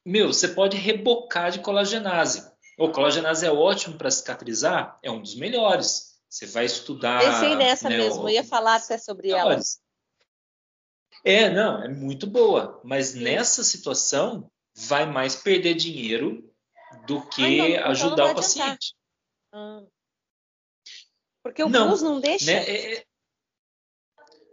[0.05, 2.50] meu, você pode rebocar de colagenase.
[2.81, 6.19] O colagenase é ótimo para cicatrizar, é um dos melhores.
[6.27, 7.19] Você vai estudar.
[7.19, 9.59] Pensei nessa né, mesmo, eu ia falar até sobre ela.
[11.23, 13.21] É, não, é muito boa, mas Sim.
[13.21, 16.51] nessa situação vai mais perder dinheiro
[17.05, 18.95] do que não, então ajudar o paciente.
[19.53, 19.83] Ah.
[21.43, 22.45] Porque o não, não deixa?
[22.47, 23.05] Né, é, é,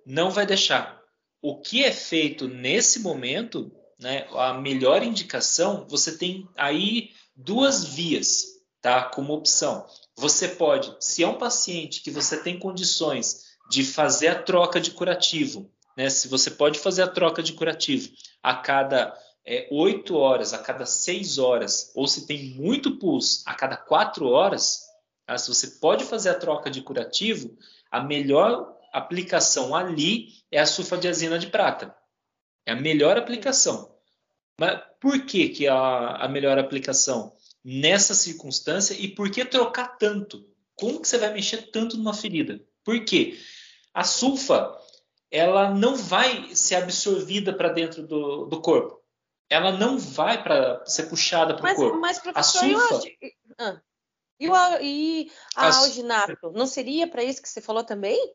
[0.04, 1.02] não vai deixar.
[1.40, 8.44] O que é feito nesse momento, né, a melhor indicação, você tem aí duas vias,
[8.82, 9.86] tá, como opção.
[10.16, 14.90] Você pode, se é um paciente que você tem condições de fazer a troca de
[14.90, 18.10] curativo, né, se você pode fazer a troca de curativo
[18.42, 19.16] a cada
[19.46, 24.26] é, 8 horas a cada 6 horas, ou se tem muito pus a cada 4
[24.26, 24.82] horas,
[25.24, 25.38] tá?
[25.38, 27.56] se você pode fazer a troca de curativo,
[27.90, 31.94] a melhor aplicação ali é a sulfadiazina de prata.
[32.66, 33.97] É a melhor aplicação.
[34.58, 40.48] Mas por que, que a, a melhor aplicação nessa circunstância e por que trocar tanto?
[40.74, 42.60] Como que você vai mexer tanto numa ferida?
[42.84, 43.38] Por quê?
[43.94, 44.76] A sulfa
[45.30, 48.98] ela não vai ser absorvida para dentro do, do corpo
[49.48, 51.98] ela não vai para ser puxada para o corpo.
[51.98, 53.80] Mas, professor, a sulfa, e, ah,
[54.38, 56.52] e, o, e a, a alginato?
[56.52, 58.34] Não seria para isso que você falou também?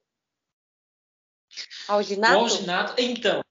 [1.88, 2.34] Alginato?
[2.34, 3.44] O alginato, então,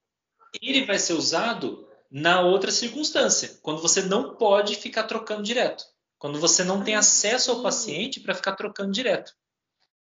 [0.61, 5.83] ele vai ser usado na outra circunstância, quando você não pode ficar trocando direto.
[6.19, 9.33] Quando você não tem ah, acesso ao paciente para ficar trocando direto.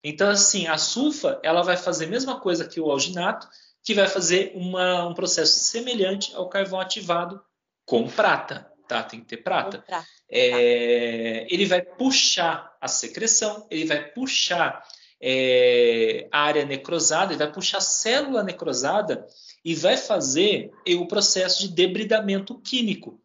[0.03, 3.49] Então, assim, a sulfa, ela vai fazer a mesma coisa que o alginato,
[3.83, 7.41] que vai fazer uma, um processo semelhante ao carvão ativado
[7.83, 9.01] com prata, tá?
[9.01, 9.79] Tem que ter prata.
[9.79, 10.07] prata.
[10.29, 14.83] É, ele vai puxar a secreção, ele vai puxar
[15.27, 19.25] é, a área necrosada, ele vai puxar a célula necrosada
[19.63, 23.19] e vai fazer o processo de debridamento químico.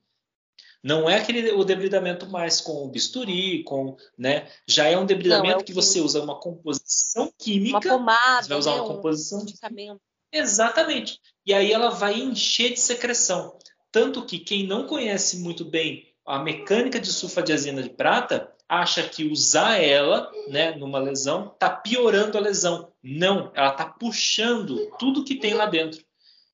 [0.82, 4.48] Não é aquele o debridamento mais com o bisturi, com, né?
[4.66, 7.76] Já é um debridamento Não, é que você usa uma composição química.
[7.76, 8.80] Uma pomada, você vai usar né?
[8.80, 10.00] uma composição um medicamento.
[10.32, 11.20] Exatamente.
[11.44, 13.58] E aí ela vai encher de secreção.
[13.92, 19.24] Tanto que quem não conhece muito bem a mecânica de sulfadiazina de prata acha que
[19.24, 22.92] usar ela, né, numa lesão, está piorando a lesão.
[23.02, 26.00] Não, ela está puxando tudo que tem lá dentro.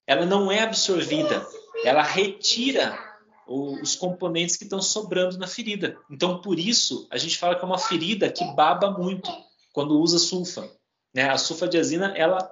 [0.06, 1.46] Ela não é absorvida,
[1.84, 2.98] ela retira
[3.46, 5.98] os componentes que estão sobrando na ferida.
[6.10, 9.30] Então, por isso, a gente fala que é uma ferida que baba muito
[9.72, 10.68] quando usa sulfa.
[11.14, 11.28] Né?
[11.28, 12.50] A sulfadiazina, ela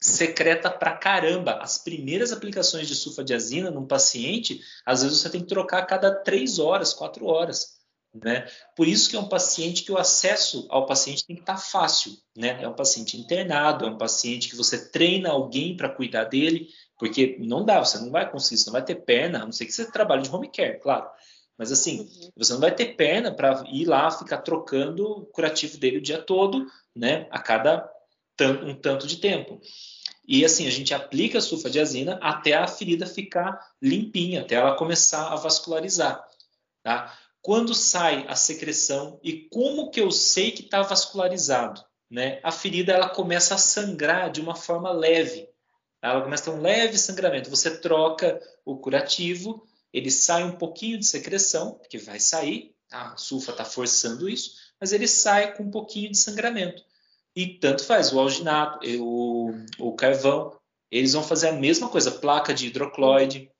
[0.00, 1.54] secreta pra caramba.
[1.54, 6.14] As primeiras aplicações de sulfadiazina num paciente, às vezes você tem que trocar a cada
[6.14, 7.83] três horas, quatro horas.
[8.14, 8.46] Né?
[8.76, 11.60] Por isso que é um paciente que o acesso ao paciente tem que estar tá
[11.60, 12.16] fácil.
[12.36, 12.62] Né?
[12.62, 17.36] É um paciente internado, é um paciente que você treina alguém para cuidar dele, porque
[17.40, 19.72] não dá, você não vai conseguir, você não vai ter perna, a não ser que
[19.72, 21.08] você trabalhe de home care, claro.
[21.58, 22.30] Mas assim, uhum.
[22.36, 26.18] você não vai ter perna para ir lá ficar trocando o curativo dele o dia
[26.18, 27.26] todo, né?
[27.30, 27.88] A cada
[28.40, 29.60] um tanto de tempo.
[30.26, 35.32] E assim, a gente aplica a sulfadiazina até a ferida ficar limpinha, até ela começar
[35.32, 36.24] a vascularizar.
[36.82, 37.16] Tá?
[37.44, 41.84] Quando sai a secreção e como que eu sei que está vascularizado?
[42.10, 42.40] Né?
[42.42, 45.46] A ferida ela começa a sangrar de uma forma leve.
[46.00, 47.50] Ela começa a ter um leve sangramento.
[47.50, 53.50] Você troca o curativo, ele sai um pouquinho de secreção, que vai sair, a sulfa
[53.50, 56.82] está forçando isso, mas ele sai com um pouquinho de sangramento.
[57.36, 60.58] E tanto faz o alginato, o, o carvão,
[60.90, 63.50] eles vão fazer a mesma coisa, placa de hidrocloide,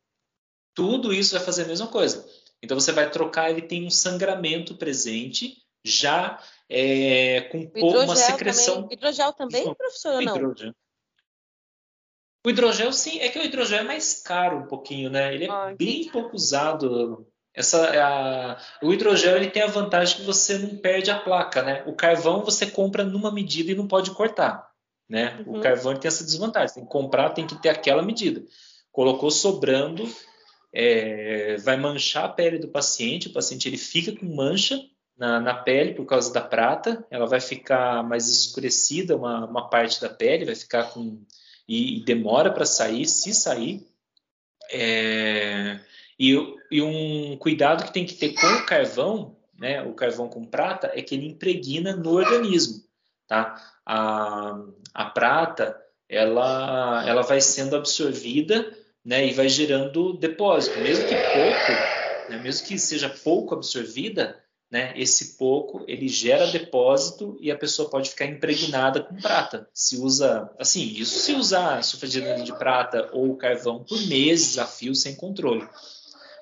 [0.74, 2.26] tudo isso vai fazer a mesma coisa.
[2.64, 8.82] Então você vai trocar, ele tem um sangramento presente, já é, com uma secreção.
[8.82, 8.96] Também.
[8.96, 10.36] Hidrogel também, professor, ou não?
[10.36, 10.74] Hidrogel.
[12.46, 15.34] O hidrogel, sim, é que o hidrogel é mais caro um pouquinho, né?
[15.34, 17.26] Ele é ah, bem pouco usado.
[17.54, 21.82] Essa, a, o hidrogel ele tem a vantagem que você não perde a placa, né?
[21.86, 24.70] O carvão você compra numa medida e não pode cortar,
[25.08, 25.42] né?
[25.46, 25.58] Uhum.
[25.58, 28.44] O carvão tem essa desvantagem, tem que comprar, tem que ter aquela medida.
[28.92, 30.06] Colocou sobrando,
[30.74, 34.84] é, vai manchar a pele do paciente, o paciente ele fica com mancha
[35.16, 40.00] na, na, pele por causa da prata, ela vai ficar mais escurecida uma, uma parte
[40.00, 41.22] da pele, vai ficar com
[41.68, 43.86] e, e demora para sair, se sair.
[44.72, 45.78] É,
[46.18, 46.34] e,
[46.70, 50.90] e, um cuidado que tem que ter com o carvão, né, o carvão com prata,
[50.92, 52.82] é que ele impregna no organismo,
[53.28, 53.54] tá?
[53.86, 54.58] A,
[54.92, 60.78] a prata, ela, ela vai sendo absorvida né, e vai gerando depósito.
[60.78, 64.40] Mesmo que pouco, né, mesmo que seja pouco absorvida,
[64.70, 69.68] né, esse pouco ele gera depósito e a pessoa pode ficar impregnada com prata.
[69.72, 74.94] Se usa, assim, isso se usar sulfadina de prata ou carvão por meses a fio
[74.94, 75.68] sem controle.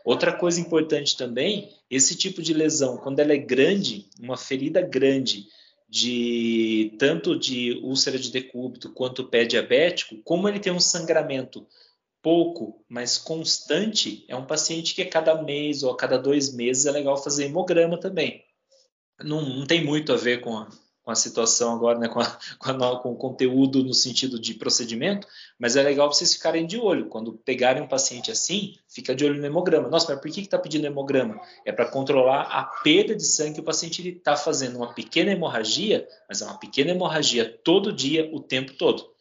[0.05, 5.47] Outra coisa importante também, esse tipo de lesão, quando ela é grande, uma ferida grande,
[5.89, 11.67] de tanto de úlcera de decúbito quanto pé diabético, como ele tem um sangramento
[12.23, 16.87] pouco, mas constante, é um paciente que a cada mês ou a cada dois meses
[16.87, 18.45] é legal fazer hemograma também.
[19.21, 20.69] Não, não tem muito a ver com a,
[21.03, 22.27] com a situação agora, né, com, a,
[22.59, 25.27] com, a, com, o conteúdo no sentido de procedimento,
[25.59, 27.07] mas é legal vocês ficarem de olho.
[27.07, 29.89] Quando pegarem um paciente assim, fica de olho no hemograma.
[29.89, 31.41] Nossa, mas por que está pedindo hemograma?
[31.65, 36.07] É para controlar a perda de sangue que o paciente está fazendo uma pequena hemorragia,
[36.29, 39.12] mas é uma pequena hemorragia todo dia, o tempo todo.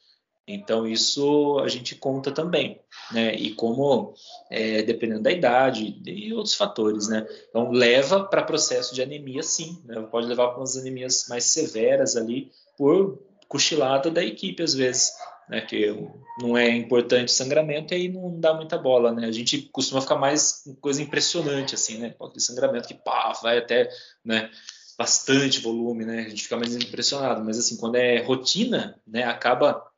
[0.47, 2.81] Então, isso a gente conta também,
[3.11, 3.35] né?
[3.35, 4.13] E como,
[4.49, 7.25] é, dependendo da idade e outros fatores, né?
[7.49, 9.81] Então, leva para processo de anemia, sim.
[9.85, 10.01] Né?
[10.11, 15.11] Pode levar para umas anemias mais severas ali, por cochilada da equipe, às vezes,
[15.47, 15.61] né?
[15.61, 15.95] Que
[16.39, 19.27] não é importante sangramento e aí não dá muita bola, né?
[19.27, 22.15] A gente costuma ficar mais coisa impressionante, assim, né?
[22.19, 23.89] Aquele sangramento que, pá, vai até,
[24.25, 24.49] né?
[24.97, 26.25] Bastante volume, né?
[26.25, 27.43] A gente fica mais impressionado.
[27.43, 29.23] Mas, assim, quando é rotina, né?
[29.23, 29.90] Acaba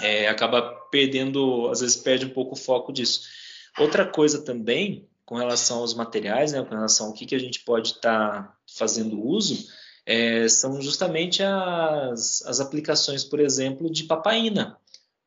[0.00, 3.22] é, acaba perdendo, às vezes perde um pouco o foco disso.
[3.78, 7.60] Outra coisa também, com relação aos materiais, né, com relação ao que, que a gente
[7.60, 9.68] pode estar tá fazendo uso,
[10.04, 14.76] é, são justamente as, as aplicações, por exemplo, de papaina.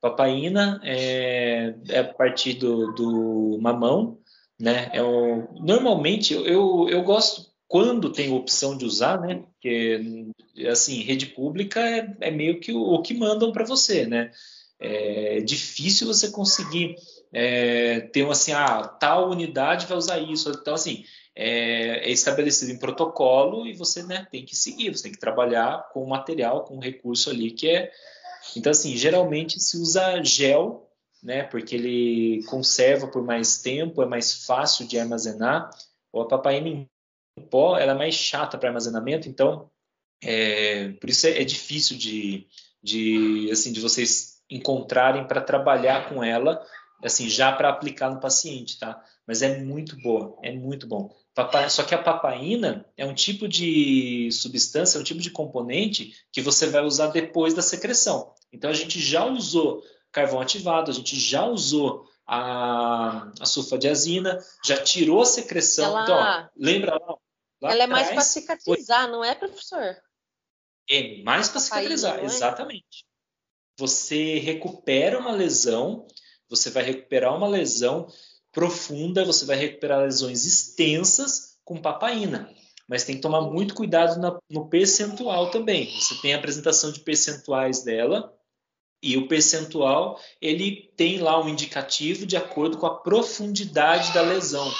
[0.02, 4.18] Papaina é, é a partir do, do mamão,
[4.60, 4.90] né?
[4.92, 9.36] É o, normalmente eu, eu gosto quando tem opção de usar, né?
[9.36, 10.28] Porque
[10.70, 14.32] assim rede pública é, é meio que o, o que mandam para você, né?
[14.80, 16.96] É difícil você conseguir
[17.32, 20.50] é, ter um assim, ah, tal unidade vai usar isso.
[20.52, 21.04] Então, assim,
[21.36, 25.90] é, é, estabelecido em protocolo e você né, tem que seguir, você tem que trabalhar
[25.92, 27.92] com o material, com o recurso ali que é.
[28.56, 30.90] Então, assim, geralmente se usa gel,
[31.24, 35.70] né, porque ele conserva por mais tempo, é mais fácil de armazenar.
[36.12, 36.88] Ou a papaina em
[37.50, 39.72] pó, ela é mais chata para armazenamento, então,
[40.22, 42.48] é, por isso é, é difícil de,
[42.82, 46.66] de, assim, de vocês encontrarem para trabalhar com ela,
[47.04, 49.04] assim, já para aplicar no paciente, tá?
[49.26, 51.16] Mas é muito boa, é muito bom.
[51.70, 56.42] Só que a papaina é um tipo de substância, é um tipo de componente que
[56.42, 58.34] você vai usar depois da secreção.
[58.52, 64.78] Então a gente já usou carvão ativado, a gente já usou a, a sulfadiazina, já
[64.78, 65.86] tirou a secreção.
[65.86, 66.04] Ela...
[66.04, 67.16] Então, ó, lembra lá?
[67.62, 69.98] lá ela é mais para cicatrizar, não é, professor?
[70.88, 72.26] É mais para cicatrizar, é?
[72.26, 73.06] exatamente
[73.78, 76.08] você recupera uma lesão,
[76.50, 78.08] você vai recuperar uma lesão
[78.52, 82.50] profunda, você vai recuperar lesões extensas com papaina.
[82.88, 85.90] Mas tem que tomar muito cuidado na, no percentual também.
[86.00, 88.32] Você tem a apresentação de percentuais dela,
[89.04, 94.72] e o percentual ele tem lá um indicativo de acordo com a profundidade da lesão,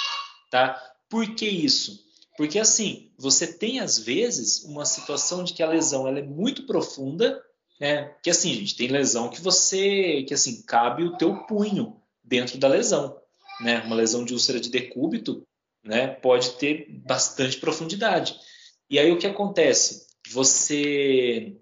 [0.50, 0.82] tá?
[1.10, 2.02] Por que isso?
[2.34, 6.64] Porque assim, você tem às vezes uma situação de que a lesão ela é muito
[6.64, 7.38] profunda
[7.84, 12.56] é, que assim, gente, tem lesão que você, que assim, cabe o teu punho dentro
[12.56, 13.20] da lesão,
[13.60, 13.82] né?
[13.82, 15.46] Uma lesão de úlcera de decúbito,
[15.84, 18.40] né, pode ter bastante profundidade.
[18.88, 20.06] E aí o que acontece?
[20.30, 21.60] Você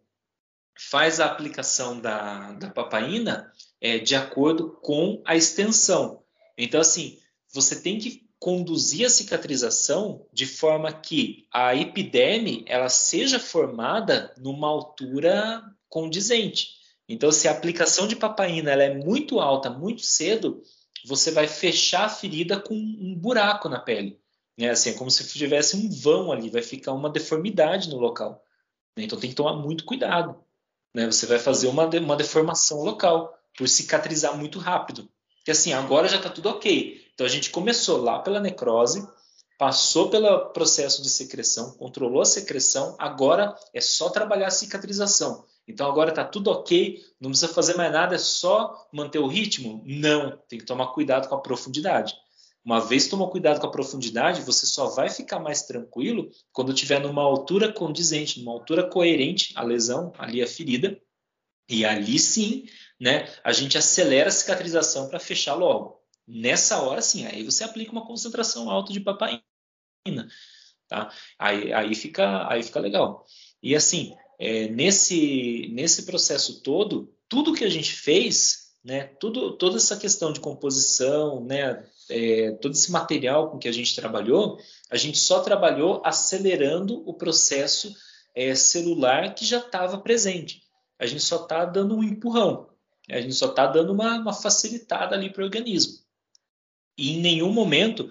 [0.78, 6.22] faz a aplicação da, da papaina é, de acordo com a extensão.
[6.56, 7.18] Então, assim,
[7.52, 14.66] você tem que conduzir a cicatrização de forma que a epiderme ela seja formada numa
[14.66, 16.70] altura condizente.
[17.08, 20.60] Então, se a aplicação de papaina ela é muito alta, muito cedo,
[21.06, 24.18] você vai fechar a ferida com um buraco na pele.
[24.58, 24.70] Né?
[24.70, 28.42] Assim, é como se tivesse um vão ali, vai ficar uma deformidade no local.
[28.96, 30.34] Então tem que tomar muito cuidado.
[30.92, 31.06] Né?
[31.06, 35.08] Você vai fazer uma, uma deformação local por cicatrizar muito rápido.
[35.36, 37.01] Porque assim, agora já está tudo ok.
[37.14, 39.06] Então a gente começou lá pela necrose,
[39.58, 45.44] passou pelo processo de secreção, controlou a secreção, agora é só trabalhar a cicatrização.
[45.68, 49.82] Então agora está tudo ok, não precisa fazer mais nada, é só manter o ritmo?
[49.86, 52.14] Não, tem que tomar cuidado com a profundidade.
[52.64, 57.00] Uma vez tomou cuidado com a profundidade, você só vai ficar mais tranquilo quando tiver
[57.00, 61.00] numa altura condizente, numa altura coerente a lesão, ali a ferida,
[61.68, 62.64] e ali sim,
[63.00, 66.01] né, a gente acelera a cicatrização para fechar logo.
[66.26, 69.42] Nessa hora sim, aí você aplica uma concentração alta de papaina,
[70.88, 71.12] tá?
[71.38, 73.26] Aí, aí fica, aí fica legal.
[73.62, 79.76] E assim, é, nesse nesse processo todo, tudo que a gente fez, né, tudo, toda
[79.76, 84.58] essa questão de composição, né, é, todo esse material com que a gente trabalhou,
[84.90, 87.94] a gente só trabalhou acelerando o processo
[88.34, 90.62] é, celular que já estava presente.
[90.98, 92.68] A gente só está dando um empurrão,
[93.08, 96.01] a gente só está dando uma, uma facilitada ali para o organismo.
[96.96, 98.10] E em nenhum momento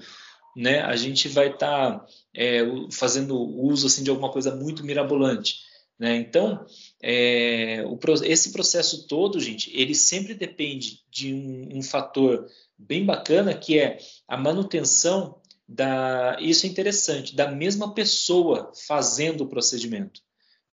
[0.55, 2.05] né, a gente vai estar tá,
[2.35, 2.61] é,
[2.91, 5.59] fazendo uso assim, de alguma coisa muito mirabolante.
[5.97, 6.15] Né?
[6.15, 6.65] Então,
[7.01, 13.53] é, o, esse processo todo, gente, ele sempre depende de um, um fator bem bacana
[13.53, 16.37] que é a manutenção da.
[16.39, 20.21] Isso é interessante, da mesma pessoa fazendo o procedimento.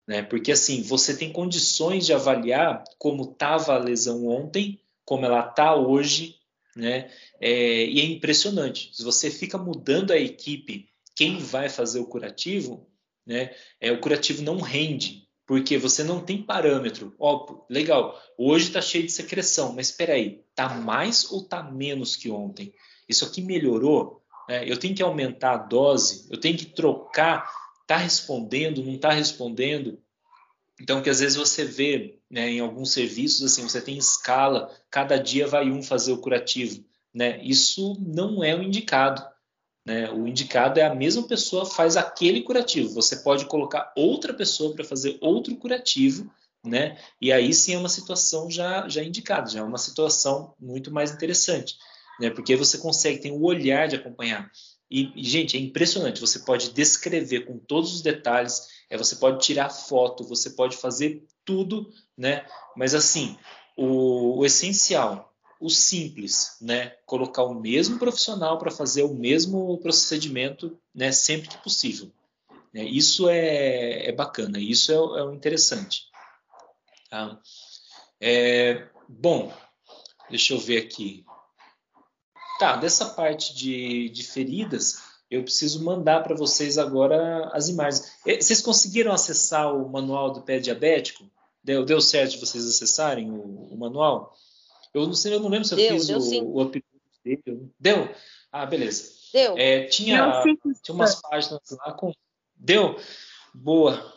[0.07, 0.23] Né?
[0.23, 5.75] Porque assim, você tem condições de avaliar como estava a lesão ontem, como ela está
[5.75, 6.35] hoje,
[6.77, 7.11] né?
[7.41, 8.91] É, e é impressionante.
[8.93, 12.87] Se você fica mudando a equipe, quem vai fazer o curativo,
[13.25, 13.53] né?
[13.81, 17.15] É, o curativo não rende, porque você não tem parâmetro.
[17.19, 22.15] Ó, legal, hoje está cheio de secreção, mas espera aí, está mais ou está menos
[22.15, 22.73] que ontem?
[23.09, 24.23] Isso aqui melhorou?
[24.49, 26.27] É, eu tenho que aumentar a dose?
[26.31, 27.49] Eu tenho que trocar?
[27.81, 28.83] Está respondendo?
[28.83, 29.99] Não está respondendo?
[30.79, 35.17] Então, que às vezes você vê né, em alguns serviços, assim, você tem escala, cada
[35.17, 36.83] dia vai um fazer o curativo.
[37.13, 37.43] Né?
[37.43, 39.25] Isso não é o indicado.
[39.85, 40.11] Né?
[40.11, 42.93] O indicado é a mesma pessoa faz aquele curativo.
[42.93, 46.29] Você pode colocar outra pessoa para fazer outro curativo,
[46.63, 46.97] né?
[47.21, 51.11] E aí sim é uma situação já, já indicada, já é uma situação muito mais
[51.11, 51.77] interessante,
[52.19, 52.29] né?
[52.29, 54.51] Porque você consegue ter o olhar de acompanhar.
[54.89, 56.21] E, gente, é impressionante.
[56.21, 61.25] Você pode descrever com todos os detalhes, é, você pode tirar foto, você pode fazer
[61.43, 62.45] tudo, né?
[62.75, 63.37] Mas assim,
[63.75, 65.27] o, o essencial
[65.59, 66.95] o simples, né?
[67.05, 71.11] Colocar o mesmo profissional para fazer o mesmo procedimento, né?
[71.11, 72.11] Sempre que possível.
[72.73, 76.03] É, isso é, é, bacana, isso é, é interessante.
[77.09, 77.39] Tá?
[78.21, 79.51] É, bom,
[80.29, 81.25] deixa eu ver aqui.
[82.59, 88.11] Tá, dessa parte de, de feridas, eu preciso mandar para vocês agora as imagens.
[88.25, 91.29] Vocês conseguiram acessar o manual do pé diabético?
[91.63, 94.33] Deu, deu certo de vocês acessarem o, o manual?
[94.93, 96.85] Eu não sei, eu não lembro se eu deu, fiz deu, o, o upload
[97.23, 97.71] dele.
[97.77, 98.09] Deu?
[98.51, 99.11] Ah, beleza.
[99.33, 99.57] Deu.
[99.57, 100.41] É, tinha,
[100.81, 102.13] tinha umas páginas lá com.
[102.55, 102.97] Deu?
[103.53, 104.13] Boa.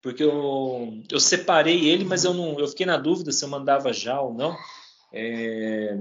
[0.00, 2.58] Porque eu, eu separei ele, mas eu não.
[2.58, 4.56] Eu fiquei na dúvida se eu mandava já ou não.
[5.12, 5.98] É,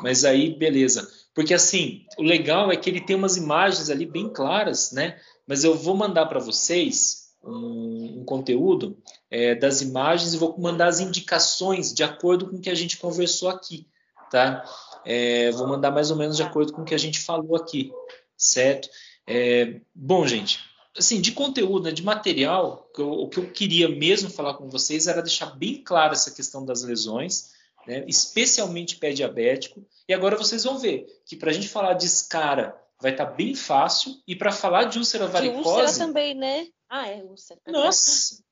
[0.00, 1.21] mas aí, beleza.
[1.34, 5.18] Porque assim, o legal é que ele tem umas imagens ali bem claras, né?
[5.46, 8.96] Mas eu vou mandar para vocês um, um conteúdo
[9.30, 12.98] é, das imagens e vou mandar as indicações de acordo com o que a gente
[12.98, 13.88] conversou aqui,
[14.30, 14.64] tá?
[15.04, 17.90] É, vou mandar mais ou menos de acordo com o que a gente falou aqui,
[18.36, 18.88] certo?
[19.26, 20.60] É, bom, gente,
[20.96, 24.68] assim, de conteúdo, né, de material, que eu, o que eu queria mesmo falar com
[24.68, 27.52] vocês era deixar bem claro essa questão das lesões,
[27.86, 29.86] né, especialmente pé diabético.
[30.08, 33.32] E agora vocês vão ver que para a gente falar de escara vai estar tá
[33.32, 35.62] bem fácil e para falar de úlcera varicose...
[35.62, 36.68] De úlcera também, né?
[36.88, 37.60] Ah, é úlcera.
[37.66, 38.42] Nossa,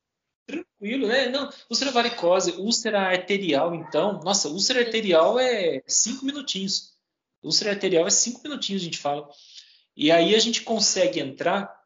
[0.45, 1.29] tranquilo, né?
[1.29, 4.19] Não, úlcera varicose, úlcera arterial, então.
[4.23, 6.91] Nossa, úlcera arterial é cinco minutinhos.
[7.43, 9.27] Úlcera arterial é cinco minutinhos, a gente fala.
[9.95, 11.80] E aí a gente consegue entrar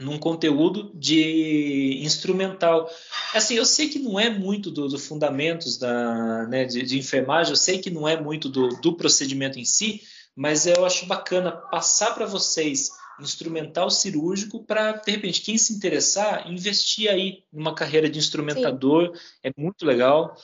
[0.00, 2.90] num conteúdo de instrumental.
[3.34, 7.52] Assim, eu sei que não é muito dos do fundamentos da, né, de, de, enfermagem,
[7.52, 10.02] eu sei que não é muito do, do procedimento em si,
[10.34, 12.90] mas eu acho bacana passar para vocês
[13.20, 19.14] instrumental cirúrgico para, de repente, quem se interessar, investir aí numa carreira de instrumentador.
[19.14, 19.22] Sim.
[19.44, 20.34] É muito legal.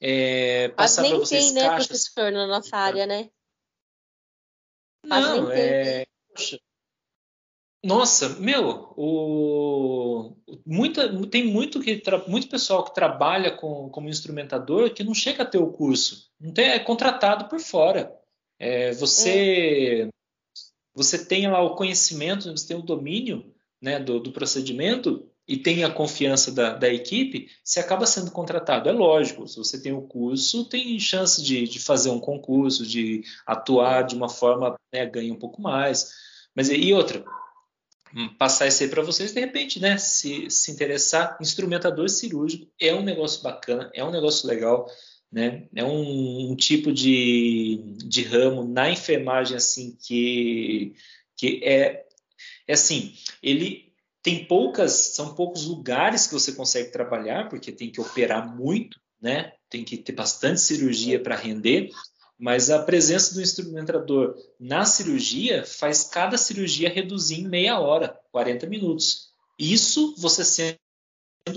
[0.00, 1.86] É, passar para vocês tem, né, caixas.
[1.86, 3.28] professor, na nossa área, né?
[5.04, 6.06] Não, é...
[6.34, 6.58] Poxa.
[7.84, 10.36] Nossa, meu, o...
[10.64, 15.46] Muita, tem muito, que muito pessoal que trabalha com, como instrumentador que não chega a
[15.46, 16.30] ter o curso.
[16.40, 18.14] Não tem, é contratado por fora.
[18.58, 20.08] É, você, é.
[20.94, 25.82] você tem lá o conhecimento, você tem o domínio né, do, do procedimento e tem
[25.82, 28.88] a confiança da, da, equipe, você acaba sendo contratado.
[28.88, 33.24] É lógico, se você tem o curso, tem chance de, de fazer um concurso, de
[33.44, 36.12] atuar de uma forma, né, ganha um pouco mais.
[36.54, 37.24] Mas e outra,
[38.38, 43.02] passar isso aí para vocês, de repente, né, se, se interessar, instrumentador cirúrgico é um
[43.02, 44.86] negócio bacana, é um negócio legal.
[45.30, 45.66] Né?
[45.74, 50.94] É um, um, tipo de, de ramo na enfermagem assim que,
[51.34, 52.04] que é,
[52.68, 53.92] é assim, ele
[54.22, 59.52] tem poucas, são poucos lugares que você consegue trabalhar, porque tem que operar muito, né?
[59.70, 61.90] Tem que ter bastante cirurgia para render,
[62.42, 68.66] mas a presença do instrumentador na cirurgia faz cada cirurgia reduzir em meia hora, 40
[68.66, 69.28] minutos.
[69.56, 70.80] Isso você sendo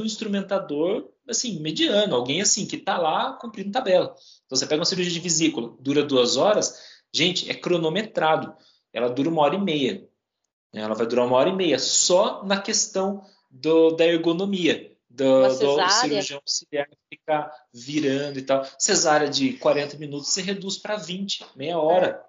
[0.04, 4.16] um instrumentador assim, mediano, alguém assim, que está lá cumprindo tabela.
[4.46, 6.80] Então você pega uma cirurgia de vesícula, dura duas horas,
[7.12, 8.56] gente, é cronometrado.
[8.94, 10.08] Ela dura uma hora e meia.
[10.72, 14.95] Ela vai durar uma hora e meia só na questão do, da ergonomia.
[15.16, 18.68] Do, do cirurgião auxiliar ficar virando e tal.
[18.78, 22.24] Cesárea de 40 minutos você reduz para 20, meia hora.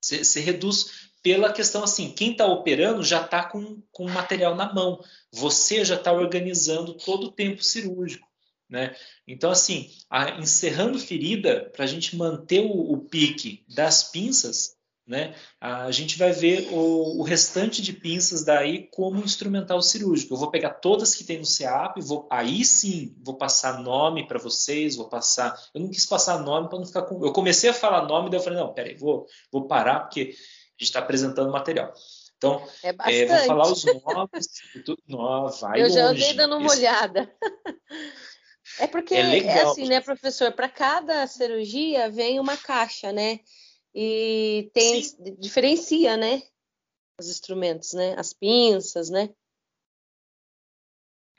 [0.00, 4.54] Você, você reduz pela questão assim, quem está operando já está com, com o material
[4.54, 5.02] na mão.
[5.32, 8.28] Você já está organizando todo o tempo cirúrgico.
[8.68, 8.94] Né?
[9.26, 14.76] Então, assim, a, encerrando ferida, para a gente manter o, o, pique das pinças,
[15.06, 15.34] né?
[15.60, 20.34] A gente vai ver o, o, restante de pinças daí como instrumental cirúrgico.
[20.34, 24.38] Eu vou pegar todas que tem no CEAP, vou, aí sim vou passar nome para
[24.38, 25.54] vocês, vou passar.
[25.74, 27.24] Eu não quis passar nome para não ficar com.
[27.24, 30.24] Eu comecei a falar nome, daí eu falei, não, peraí, vou, vou parar, porque a
[30.24, 31.92] gente está apresentando material.
[32.36, 34.48] Então, é é, vou falar os nomes.
[34.84, 35.94] tudo, não, vai eu longe.
[35.94, 37.30] já andei dando uma olhada.
[38.78, 40.50] É porque, é, é assim, né, professor?
[40.50, 43.40] Para cada cirurgia vem uma caixa, né?
[43.94, 45.36] E tem Sim.
[45.38, 46.42] diferencia, né?
[47.18, 48.14] Os instrumentos, né?
[48.18, 49.30] As pinças, né?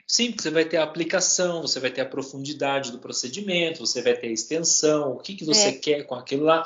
[0.08, 4.16] Sim, você vai ter a aplicação, você vai ter a profundidade do procedimento, você vai
[4.16, 5.72] ter a extensão, o que, que você é.
[5.72, 6.64] quer com aquilo lá.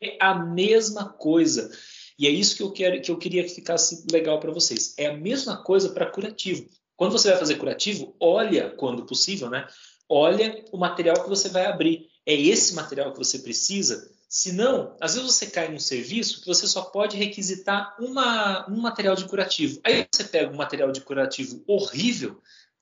[0.00, 1.70] É a mesma coisa.
[2.18, 4.94] E é isso que eu, quero, que eu queria que ficasse legal para vocês.
[4.98, 6.68] É a mesma coisa para curativo.
[6.94, 9.66] Quando você vai fazer curativo, olha, quando possível, né?
[10.08, 12.06] Olha o material que você vai abrir.
[12.26, 14.11] É esse material que você precisa?
[14.34, 18.80] Se não, às vezes você cai num serviço que você só pode requisitar uma, um
[18.80, 19.78] material de curativo.
[19.84, 22.40] Aí você pega um material de curativo horrível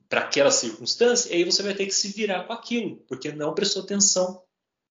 [0.08, 3.52] para aquela circunstância, e aí você vai ter que se virar com aquilo, porque não
[3.52, 4.44] prestou atenção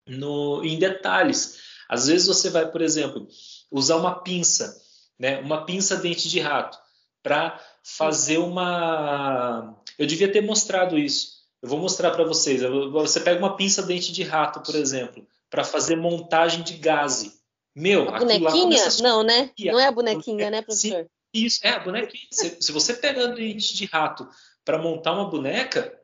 [0.07, 1.57] no, em detalhes.
[1.89, 3.27] Às vezes você vai, por exemplo,
[3.71, 4.79] usar uma pinça,
[5.17, 6.77] né, uma pinça dente de rato,
[7.23, 9.75] para fazer uma.
[9.97, 11.29] Eu devia ter mostrado isso.
[11.63, 12.61] Eu vou mostrar para vocês.
[12.91, 17.39] Você pega uma pinça dente de rato, por exemplo para fazer montagem de gaze.
[17.75, 18.83] Meu, a bonequinha?
[19.03, 19.51] Não, né?
[19.59, 21.07] Não é a bonequinha, né, professor?
[21.31, 22.27] Isso, é a bonequinha.
[22.31, 24.27] se, se você pegar dente de rato
[24.65, 25.95] para montar uma boneca,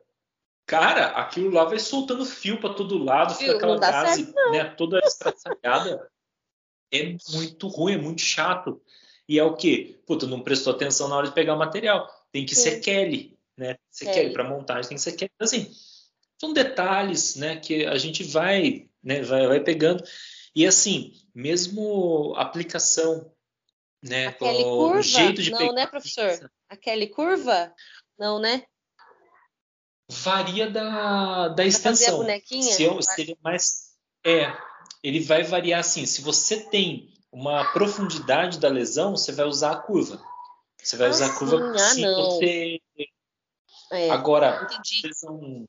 [0.64, 5.00] cara, aquilo lá vai soltando fio para todo lado, fica aquela gaze certo, né, toda
[5.00, 6.08] estraçalhada.
[6.92, 8.80] é muito ruim, é muito chato.
[9.28, 9.98] E é o quê?
[10.06, 12.08] Puta, não prestou atenção na hora de pegar o material.
[12.30, 12.62] Tem que Sim.
[12.62, 13.76] ser Kelly, né?
[13.90, 15.32] Ser Kelly, Kelly para montagem tem que ser Kelly.
[15.40, 15.72] Assim,
[16.38, 19.22] são detalhes, né, que a gente vai né?
[19.22, 20.02] Vai, vai pegando.
[20.54, 23.32] E assim, mesmo aplicação,
[24.02, 24.28] né?
[24.28, 24.98] Aquele curva?
[24.98, 26.50] O jeito de Não, pegar né, professor?
[26.68, 27.72] Aquele curva?
[28.18, 28.64] Não, né?
[30.10, 31.92] Varia da, da extensão.
[31.92, 32.74] Fazer a bonequinha?
[32.74, 33.90] Se, eu, se ele é mais.
[34.26, 34.52] É,
[35.02, 36.04] ele vai variar assim.
[36.04, 40.20] Se você tem uma profundidade da lesão, você vai usar a curva.
[40.82, 41.72] Você vai ah, usar a curva sim.
[41.74, 42.30] ah, se não.
[42.30, 42.80] você.
[43.92, 44.68] É, Agora,
[45.04, 45.68] lesão,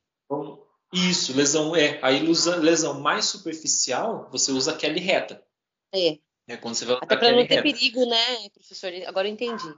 [0.92, 2.00] isso, lesão é.
[2.02, 2.20] Aí
[2.60, 5.42] lesão mais superficial, você usa aquela reta.
[5.94, 6.18] É.
[6.48, 7.64] é quando você vai Até para não ter reta.
[7.64, 8.92] perigo, né, professor?
[9.08, 9.74] Agora eu entendi.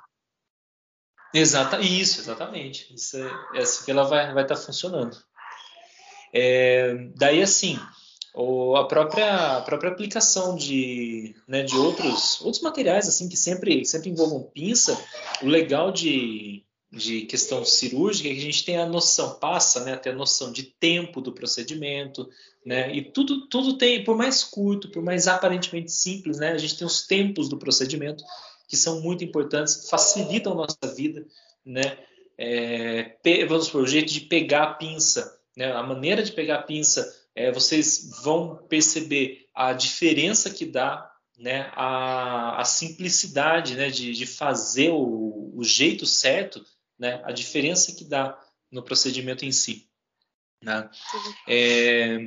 [1.33, 2.93] Exata, isso, exatamente.
[2.93, 5.17] Isso é, é assim que ela vai estar vai tá funcionando.
[6.31, 7.79] É, daí, assim,
[8.33, 13.85] o, a, própria, a própria aplicação de, né, de outros, outros materiais assim que sempre,
[13.85, 14.99] sempre envolvam pinça,
[15.43, 20.09] o legal de, de questão cirúrgica, que a gente tem a noção, passa né, a
[20.09, 22.29] a noção de tempo do procedimento,
[22.63, 26.77] né, e tudo, tudo tem, por mais curto, por mais aparentemente simples, né, a gente
[26.77, 28.23] tem os tempos do procedimento,
[28.67, 31.25] que são muito importantes, facilitam a nossa vida,
[31.65, 31.97] né,
[32.37, 33.17] é,
[33.47, 37.11] vamos por o jeito de pegar a pinça, né, a maneira de pegar a pinça,
[37.35, 44.25] é, vocês vão perceber a diferença que dá né, a, a simplicidade né, de, de
[44.25, 46.63] fazer o, o, jeito certo,
[46.97, 48.39] né, a diferença que dá
[48.71, 49.87] no procedimento em si.
[50.61, 50.89] Né?
[51.47, 52.17] É,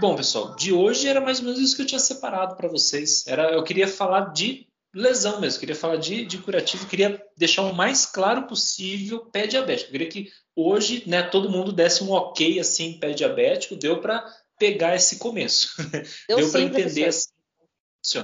[0.00, 3.26] bom, pessoal, de hoje era mais ou menos isso que eu tinha separado para vocês.
[3.26, 7.74] Era, eu queria falar de lesão mesmo, queria falar de, de curativo, queria deixar o
[7.74, 9.88] mais claro possível pé diabético.
[9.88, 14.24] Eu queria que hoje né, todo mundo desse um ok assim, pé diabético, deu para
[14.58, 15.74] pegar esse começo.
[16.28, 17.28] Deu, deu para entender assim.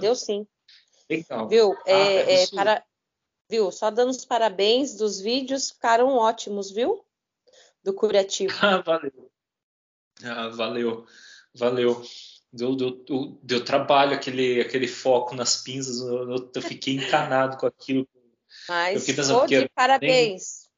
[0.01, 0.47] Deu sim.
[1.11, 1.49] Legal.
[1.49, 1.73] Viu?
[1.87, 2.83] Ah, é, é, para,
[3.53, 3.70] viu?
[3.70, 7.05] Só dando os parabéns dos vídeos, ficaram ótimos, viu?
[7.85, 8.53] Do curativo.
[8.62, 9.31] Ah, valeu.
[10.24, 11.07] Ah, valeu.
[11.55, 12.03] Valeu.
[12.51, 13.05] Deu, deu,
[13.43, 18.07] deu, trabalho aquele, aquele foco nas pinças, eu, eu fiquei encanado com aquilo.
[18.69, 20.69] Mas eu de parabéns.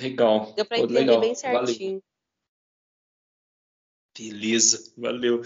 [0.00, 0.52] Legal.
[0.54, 1.20] Deu para entender legal.
[1.20, 2.02] bem certinho.
[2.02, 2.04] Valeu.
[4.18, 5.42] Beleza, valeu.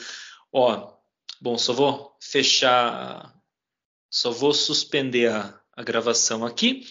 [0.50, 0.96] Ó,
[1.38, 3.38] Bom, só vou fechar,
[4.10, 6.86] só vou suspender a, a gravação aqui.